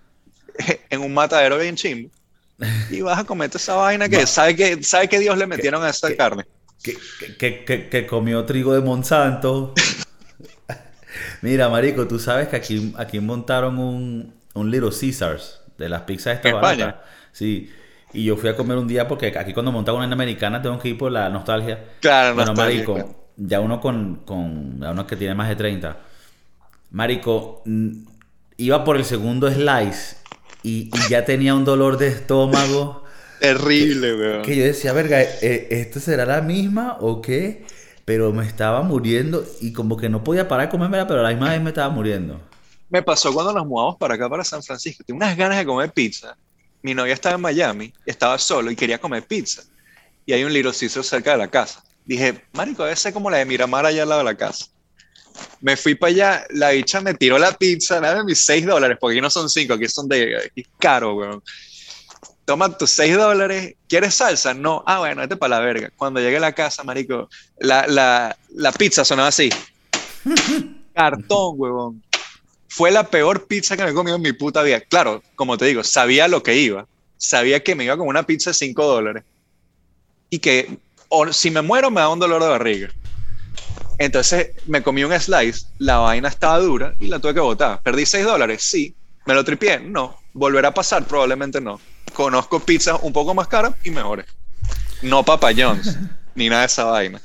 en 0.90 1.02
un 1.02 1.14
matadero 1.14 1.58
bien 1.58 1.76
chimbo. 1.76 2.10
Y 2.90 3.02
vas 3.02 3.20
a 3.20 3.24
comerte 3.26 3.58
esa 3.58 3.76
vaina 3.76 4.10
que 4.10 4.26
sabe 4.28 4.56
que 4.56 4.82
sabe 4.84 5.10
que 5.10 5.20
Dios 5.20 5.38
le 5.38 5.48
metieron 5.48 5.84
a 5.84 5.90
esa 5.90 6.16
carne. 6.16 6.46
Que, 6.84 6.98
que, 7.38 7.66
que, 7.66 7.90
que 7.90 8.08
comió 8.08 8.46
trigo 8.46 8.74
de 8.74 8.82
Monsanto. 8.82 9.74
Mira, 11.42 11.70
marico, 11.70 12.08
tú 12.08 12.20
sabes 12.20 12.48
que 12.48 12.56
aquí, 12.56 12.94
aquí 12.98 13.20
montaron 13.20 13.80
un, 13.80 14.34
un 14.54 14.72
Little 14.72 14.90
Caesars 14.92 15.62
de 15.78 15.90
las 15.90 16.02
pizzas 16.04 16.36
estas 16.36 16.52
¿En 16.52 16.54
baratas. 16.54 16.90
España? 16.90 17.02
Sí. 17.32 17.72
Y 18.14 18.26
yo 18.26 18.38
fui 18.38 18.50
a 18.50 18.56
comer 18.56 18.78
un 18.78 18.88
día 18.88 19.08
porque 19.08 19.28
aquí 19.38 19.54
cuando 19.54 19.72
montan 19.72 19.96
una 19.96 20.06
americana 20.06 20.62
tengo 20.62 20.80
que 20.80 20.90
ir 20.90 20.98
por 20.98 21.12
la 21.12 21.30
nostalgia. 21.30 21.84
Claro, 22.00 22.36
Bueno, 22.36 22.54
nostalgia, 22.54 22.54
marico, 22.54 22.94
claro. 22.94 23.16
ya 23.36 23.60
uno 23.60 23.80
con, 23.82 24.24
con 24.26 24.80
ya 24.80 24.92
uno 24.92 25.06
que 25.08 25.16
tiene 25.18 25.36
más 25.36 25.50
de 25.50 25.56
30. 25.56 25.98
Marico, 26.92 27.64
iba 28.58 28.84
por 28.84 28.98
el 28.98 29.06
segundo 29.06 29.52
slice 29.52 30.18
y, 30.66 30.90
y 30.92 31.10
ya 31.10 31.24
tenía 31.26 31.54
un 31.54 31.64
dolor 31.64 31.98
de 31.98 32.08
estómago 32.08 33.04
Terrible, 33.40 34.16
weón. 34.16 34.42
que 34.42 34.56
yo 34.56 34.64
decía, 34.64 34.94
verga, 34.94 35.22
eh, 35.22 35.68
¿esto 35.70 36.00
será 36.00 36.26
la 36.26 36.42
misma 36.42 36.98
o 37.00 37.22
qué? 37.22 37.66
Pero 38.04 38.34
me 38.34 38.46
estaba 38.48 38.82
muriendo 38.82 39.46
y 39.62 39.74
como 39.74 39.96
que 39.96 40.10
no 40.10 40.24
podía 40.24 40.48
parar 40.48 40.68
de 40.68 40.72
comérmela, 40.72 41.08
pero 41.08 41.20
a 41.20 41.24
la 41.24 41.30
misma 41.30 41.52
vez 41.52 41.62
me 41.62 41.70
estaba 41.70 41.90
muriendo. 41.90 42.42
Me 42.90 43.04
pasó 43.04 43.32
cuando 43.32 43.54
nos 43.54 43.68
mudamos 43.68 43.98
para 43.98 44.16
acá, 44.16 44.28
para 44.28 44.44
San 44.44 44.64
Francisco. 44.64 45.04
Tengo 45.06 45.18
unas 45.18 45.38
ganas 45.38 45.58
de 45.60 45.66
comer 45.66 45.92
pizza. 45.92 46.36
Mi 46.82 46.94
novia 46.94 47.14
estaba 47.14 47.36
en 47.36 47.42
Miami, 47.42 47.94
estaba 48.06 48.38
solo 48.38 48.72
y 48.72 48.76
quería 48.76 48.98
comer 48.98 49.24
pizza. 49.24 49.64
Y 50.26 50.34
hay 50.34 50.44
un 50.44 50.54
Little 50.54 50.72
Caesar 50.72 51.04
cerca 51.04 51.32
de 51.32 51.38
la 51.38 51.48
casa. 51.48 51.84
Dije, 52.06 52.42
marico, 52.54 52.84
debe 52.84 52.96
ser 52.96 53.14
como 53.14 53.30
la 53.30 53.38
de 53.38 53.46
Miramar 53.46 53.86
allá 53.86 54.04
al 54.04 54.10
lado 54.10 54.20
de 54.20 54.26
la 54.26 54.36
casa. 54.36 54.66
Me 55.62 55.76
fui 55.76 55.96
para 55.96 56.12
allá, 56.12 56.46
la 56.52 56.72
bicha 56.72 57.02
me 57.02 57.14
tiró 57.14 57.38
la 57.38 57.52
pizza, 57.52 58.00
nada 58.00 58.16
de 58.16 58.24
mis 58.24 58.46
6 58.46 58.66
dólares, 58.66 58.98
porque 59.00 59.16
aquí 59.16 59.22
no 59.22 59.30
son 59.30 59.50
5, 59.50 59.74
aquí 59.74 59.88
son 59.88 60.08
de 60.08 60.38
aquí 60.38 60.62
es 60.62 60.68
caro, 60.80 61.16
weón. 61.16 61.44
Toma 62.46 62.78
tus 62.78 62.92
6 62.92 63.18
dólares, 63.18 63.76
¿quieres 63.90 64.14
salsa? 64.14 64.54
No, 64.54 64.84
ah, 64.86 65.00
bueno, 65.00 65.22
vete 65.22 65.36
para 65.36 65.60
la 65.60 65.66
verga. 65.66 65.92
Cuando 65.98 66.20
llegué 66.20 66.38
a 66.38 66.42
la 66.42 66.54
casa, 66.54 66.84
marico, 66.84 67.30
la, 67.60 67.88
la, 67.88 68.38
la 68.54 68.72
pizza 68.72 69.04
sonaba 69.04 69.30
así. 69.30 69.50
Cartón, 70.94 71.56
huevón. 71.58 72.04
Fue 72.68 72.92
la 72.92 73.10
peor 73.10 73.48
pizza 73.48 73.76
que 73.76 73.84
me 73.84 73.92
he 73.92 73.94
comido 73.94 74.18
en 74.18 74.22
mi 74.22 74.34
puta 74.34 74.62
vida. 74.62 74.82
Claro, 74.82 75.24
como 75.36 75.58
te 75.58 75.66
digo, 75.66 75.84
sabía 75.84 76.28
lo 76.28 76.44
que 76.44 76.56
iba. 76.56 76.88
Sabía 77.18 77.64
que 77.64 77.74
me 77.74 77.86
iba 77.86 77.98
con 77.98 78.08
una 78.08 78.24
pizza 78.24 78.52
de 78.52 78.56
5 78.56 78.86
dólares. 78.86 79.24
Y 80.30 80.40
que 80.40 80.78
o 81.10 81.32
si 81.32 81.52
me 81.52 81.62
muero 81.62 81.90
me 81.90 82.02
da 82.02 82.10
un 82.10 82.20
dolor 82.20 82.42
de 82.42 82.50
barriga. 82.50 82.90
Entonces 83.98 84.52
me 84.68 84.82
comí 84.84 85.04
un 85.04 85.18
slice, 85.20 85.68
la 85.80 85.98
vaina 85.98 86.28
estaba 86.28 86.60
dura 86.60 86.94
y 87.00 87.08
la 87.08 87.20
tuve 87.20 87.34
que 87.34 87.40
botar. 87.40 87.80
¿Perdí 87.82 88.06
6 88.06 88.26
dólares? 88.26 88.62
Sí. 88.64 88.96
¿Me 89.26 89.34
lo 89.34 89.44
tripié? 89.44 89.80
No. 89.80 90.18
¿Volverá 90.34 90.70
a 90.70 90.74
pasar? 90.74 91.06
Probablemente 91.06 91.62
no. 91.62 91.80
Conozco 92.14 92.60
pizzas 92.60 93.00
un 93.02 93.14
poco 93.14 93.34
más 93.34 93.48
caras 93.48 93.74
y 93.84 93.90
mejores. 93.92 94.26
No 95.02 95.24
Papa 95.24 95.50
John's, 95.58 95.98
ni 96.36 96.50
nada 96.50 96.62
de 96.62 96.68
esa 96.68 96.86
vaina. 96.86 97.20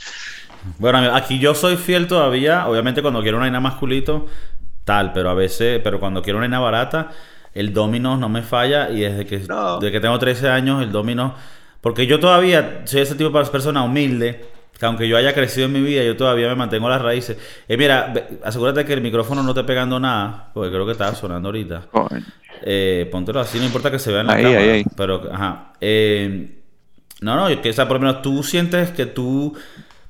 Bueno, 0.78 1.14
aquí 1.14 1.38
yo 1.38 1.54
soy 1.54 1.76
fiel 1.76 2.06
todavía, 2.06 2.66
obviamente 2.68 3.00
cuando 3.02 3.22
quiero 3.22 3.38
una 3.38 3.44
vaina 3.46 3.60
más 3.60 3.74
culito, 3.74 4.26
tal, 4.84 5.12
pero 5.12 5.30
a 5.30 5.34
veces, 5.34 5.80
pero 5.82 5.98
cuando 5.98 6.22
quiero 6.22 6.38
una 6.38 6.46
vaina 6.46 6.58
barata, 6.60 7.10
el 7.54 7.72
Domino's 7.72 8.18
no 8.18 8.28
me 8.28 8.42
falla 8.42 8.90
y 8.90 9.00
desde 9.00 9.26
que, 9.26 9.38
No. 9.40 9.78
desde 9.78 9.92
que 9.92 10.00
tengo 10.00 10.18
13 10.18 10.48
años, 10.48 10.82
el 10.82 10.92
Domino's, 10.92 11.32
porque 11.80 12.06
yo 12.06 12.20
todavía 12.20 12.82
soy 12.84 13.00
ese 13.00 13.14
tipo 13.14 13.30
de 13.38 13.46
persona 13.50 13.82
humilde, 13.82 14.44
que 14.80 14.86
aunque 14.86 15.06
yo 15.06 15.18
haya 15.18 15.34
crecido 15.34 15.66
en 15.66 15.72
mi 15.74 15.82
vida, 15.82 16.02
yo 16.02 16.16
todavía 16.16 16.48
me 16.48 16.54
mantengo 16.54 16.88
las 16.88 17.02
raíces. 17.02 17.36
Eh, 17.68 17.76
mira, 17.76 18.14
asegúrate 18.42 18.82
que 18.86 18.94
el 18.94 19.02
micrófono 19.02 19.42
no 19.42 19.50
esté 19.50 19.62
pegando 19.62 20.00
nada, 20.00 20.50
porque 20.54 20.70
creo 20.70 20.86
que 20.86 20.92
estaba 20.92 21.14
sonando 21.14 21.48
ahorita. 21.50 21.82
Eh, 22.62 23.06
póntelo 23.12 23.40
así, 23.40 23.58
no 23.58 23.66
importa 23.66 23.90
que 23.90 23.98
se 23.98 24.10
vea 24.10 24.22
en 24.22 24.28
la 24.28 24.32
Ahí, 24.32 24.42
cámara. 24.42 24.60
ahí, 24.62 24.68
ahí. 24.70 24.84
Pero, 24.96 25.28
ajá. 25.30 25.72
Eh, 25.82 26.62
no, 27.20 27.36
no, 27.36 27.60
que, 27.60 27.68
o 27.68 27.72
sea, 27.74 27.86
por 27.86 27.98
lo 28.00 28.06
menos 28.06 28.22
tú 28.22 28.42
sientes 28.42 28.88
que 28.88 29.04
tú, 29.04 29.54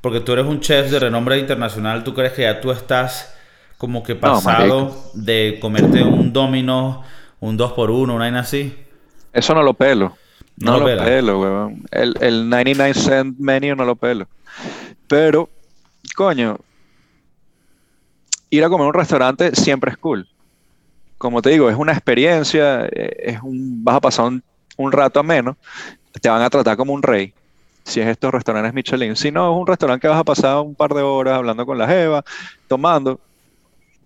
porque 0.01 0.21
tú 0.21 0.35
eres 0.35 0.47
un 0.47 0.61
chef 0.61 0.89
de 0.89 1.01
renombre 1.01 1.37
internacional, 1.41 2.05
tú 2.05 2.15
crees 2.15 2.33
que 2.33 2.43
ya 2.43 2.61
tú 2.61 2.71
estás 2.71 3.37
como 3.77 4.05
que 4.05 4.15
pasado 4.15 5.11
de 5.15 5.59
comerte 5.61 6.05
un 6.05 6.33
domino, 6.33 7.03
un 7.41 7.57
2 7.57 7.73
por 7.73 7.91
1 7.91 8.03
una 8.15 8.23
vaina 8.23 8.41
así. 8.41 8.77
Eso 9.33 9.53
no 9.53 9.65
lo 9.65 9.75
pelo. 9.75 10.17
No 10.61 10.77
No, 10.77 10.79
lo 10.79 10.91
pela. 10.91 11.05
pelo, 11.05 11.41
weón. 11.41 11.85
El, 11.91 12.17
el 12.21 12.49
99 12.49 12.95
cent 12.95 13.39
menu 13.39 13.75
no 13.75 13.85
lo 13.85 13.97
pelo. 13.97 14.29
Pero, 15.09 15.51
coño, 16.17 16.59
ir 18.51 18.65
a 18.65 18.69
comer 18.69 18.85
a 18.85 18.89
un 18.89 18.95
restaurante 18.95 19.55
siempre 19.55 19.91
es 19.93 19.99
cool. 19.99 20.29
como 21.19 21.43
te 21.43 21.51
digo, 21.51 21.71
es 21.71 21.77
una 21.77 21.93
experiencia, 21.93 22.87
eh, 22.87 23.17
es 23.21 23.43
un, 23.43 23.85
vas 23.85 23.97
a 23.97 24.01
pasar 24.01 24.27
un, 24.27 24.43
un 24.77 24.93
rato 24.93 25.23
menos, 25.23 25.57
te 26.21 26.29
van 26.29 26.43
a 26.43 26.51
tratar 26.51 26.77
como 26.77 26.93
un 26.95 27.03
rey 27.03 27.35
si 27.85 28.01
es 28.01 28.07
estos 28.09 28.33
restaurantes 28.33 28.75
Michelin. 28.75 29.17
Si 29.17 29.31
no, 29.31 29.53
es 29.53 29.61
un 29.61 29.67
restaurante 29.67 30.03
que 30.03 30.09
vas 30.09 30.21
a 30.21 30.25
pasar 30.25 30.59
un 30.61 30.75
par 30.75 30.95
de 30.95 31.03
horas 31.03 31.35
hablando 31.37 31.67
con 31.67 31.79
la 31.79 31.87
Jeva, 31.89 32.25
tomando. 32.69 33.21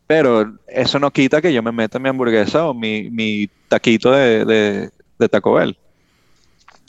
Pero 0.06 0.54
eso 0.68 0.98
no 0.98 1.10
quita 1.10 1.40
que 1.40 1.52
yo 1.52 1.62
me 1.62 1.72
meta 1.72 1.98
mi 1.98 2.08
hamburguesa 2.08 2.66
o 2.66 2.74
mi, 2.74 3.10
mi 3.10 3.48
taquito 3.68 4.10
de, 4.12 4.44
de, 4.44 4.90
de, 5.18 5.28
Taco 5.28 5.54
Bell. 5.54 5.76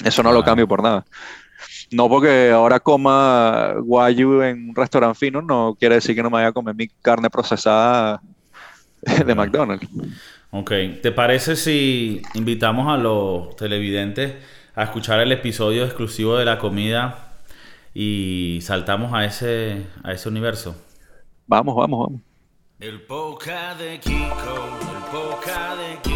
Eso 0.03 0.23
no 0.23 0.31
lo 0.31 0.43
cambio 0.43 0.67
por 0.67 0.83
nada. 0.83 1.05
No 1.91 2.09
porque 2.09 2.51
ahora 2.51 2.79
coma 2.79 3.73
guayu 3.77 4.41
en 4.41 4.69
un 4.69 4.75
restaurante 4.75 5.17
fino, 5.17 5.41
no 5.41 5.75
quiere 5.79 5.95
decir 5.95 6.15
que 6.15 6.23
no 6.23 6.29
me 6.29 6.35
vaya 6.35 6.47
a 6.47 6.53
comer 6.53 6.75
mi 6.75 6.87
carne 6.87 7.29
procesada 7.29 8.21
de 9.25 9.35
McDonald's. 9.35 9.87
Ok, 10.51 10.71
¿te 11.01 11.11
parece 11.11 11.55
si 11.55 12.21
invitamos 12.33 12.87
a 12.91 12.97
los 12.97 13.55
televidentes 13.55 14.35
a 14.73 14.83
escuchar 14.83 15.19
el 15.19 15.31
episodio 15.31 15.85
exclusivo 15.85 16.37
de 16.37 16.45
la 16.45 16.59
comida 16.59 17.33
y 17.93 18.59
saltamos 18.61 19.13
a 19.13 19.25
ese, 19.25 19.85
a 20.03 20.11
ese 20.11 20.29
universo? 20.29 20.75
Vamos, 21.47 21.75
vamos, 21.75 21.99
vamos. 22.07 22.21
El 22.79 23.01
poca 23.01 23.75
de 23.75 23.99
Kiko, 23.99 24.79
el 24.81 25.03
poca 25.11 25.75
de 25.75 26.01
Kiko. 26.01 26.14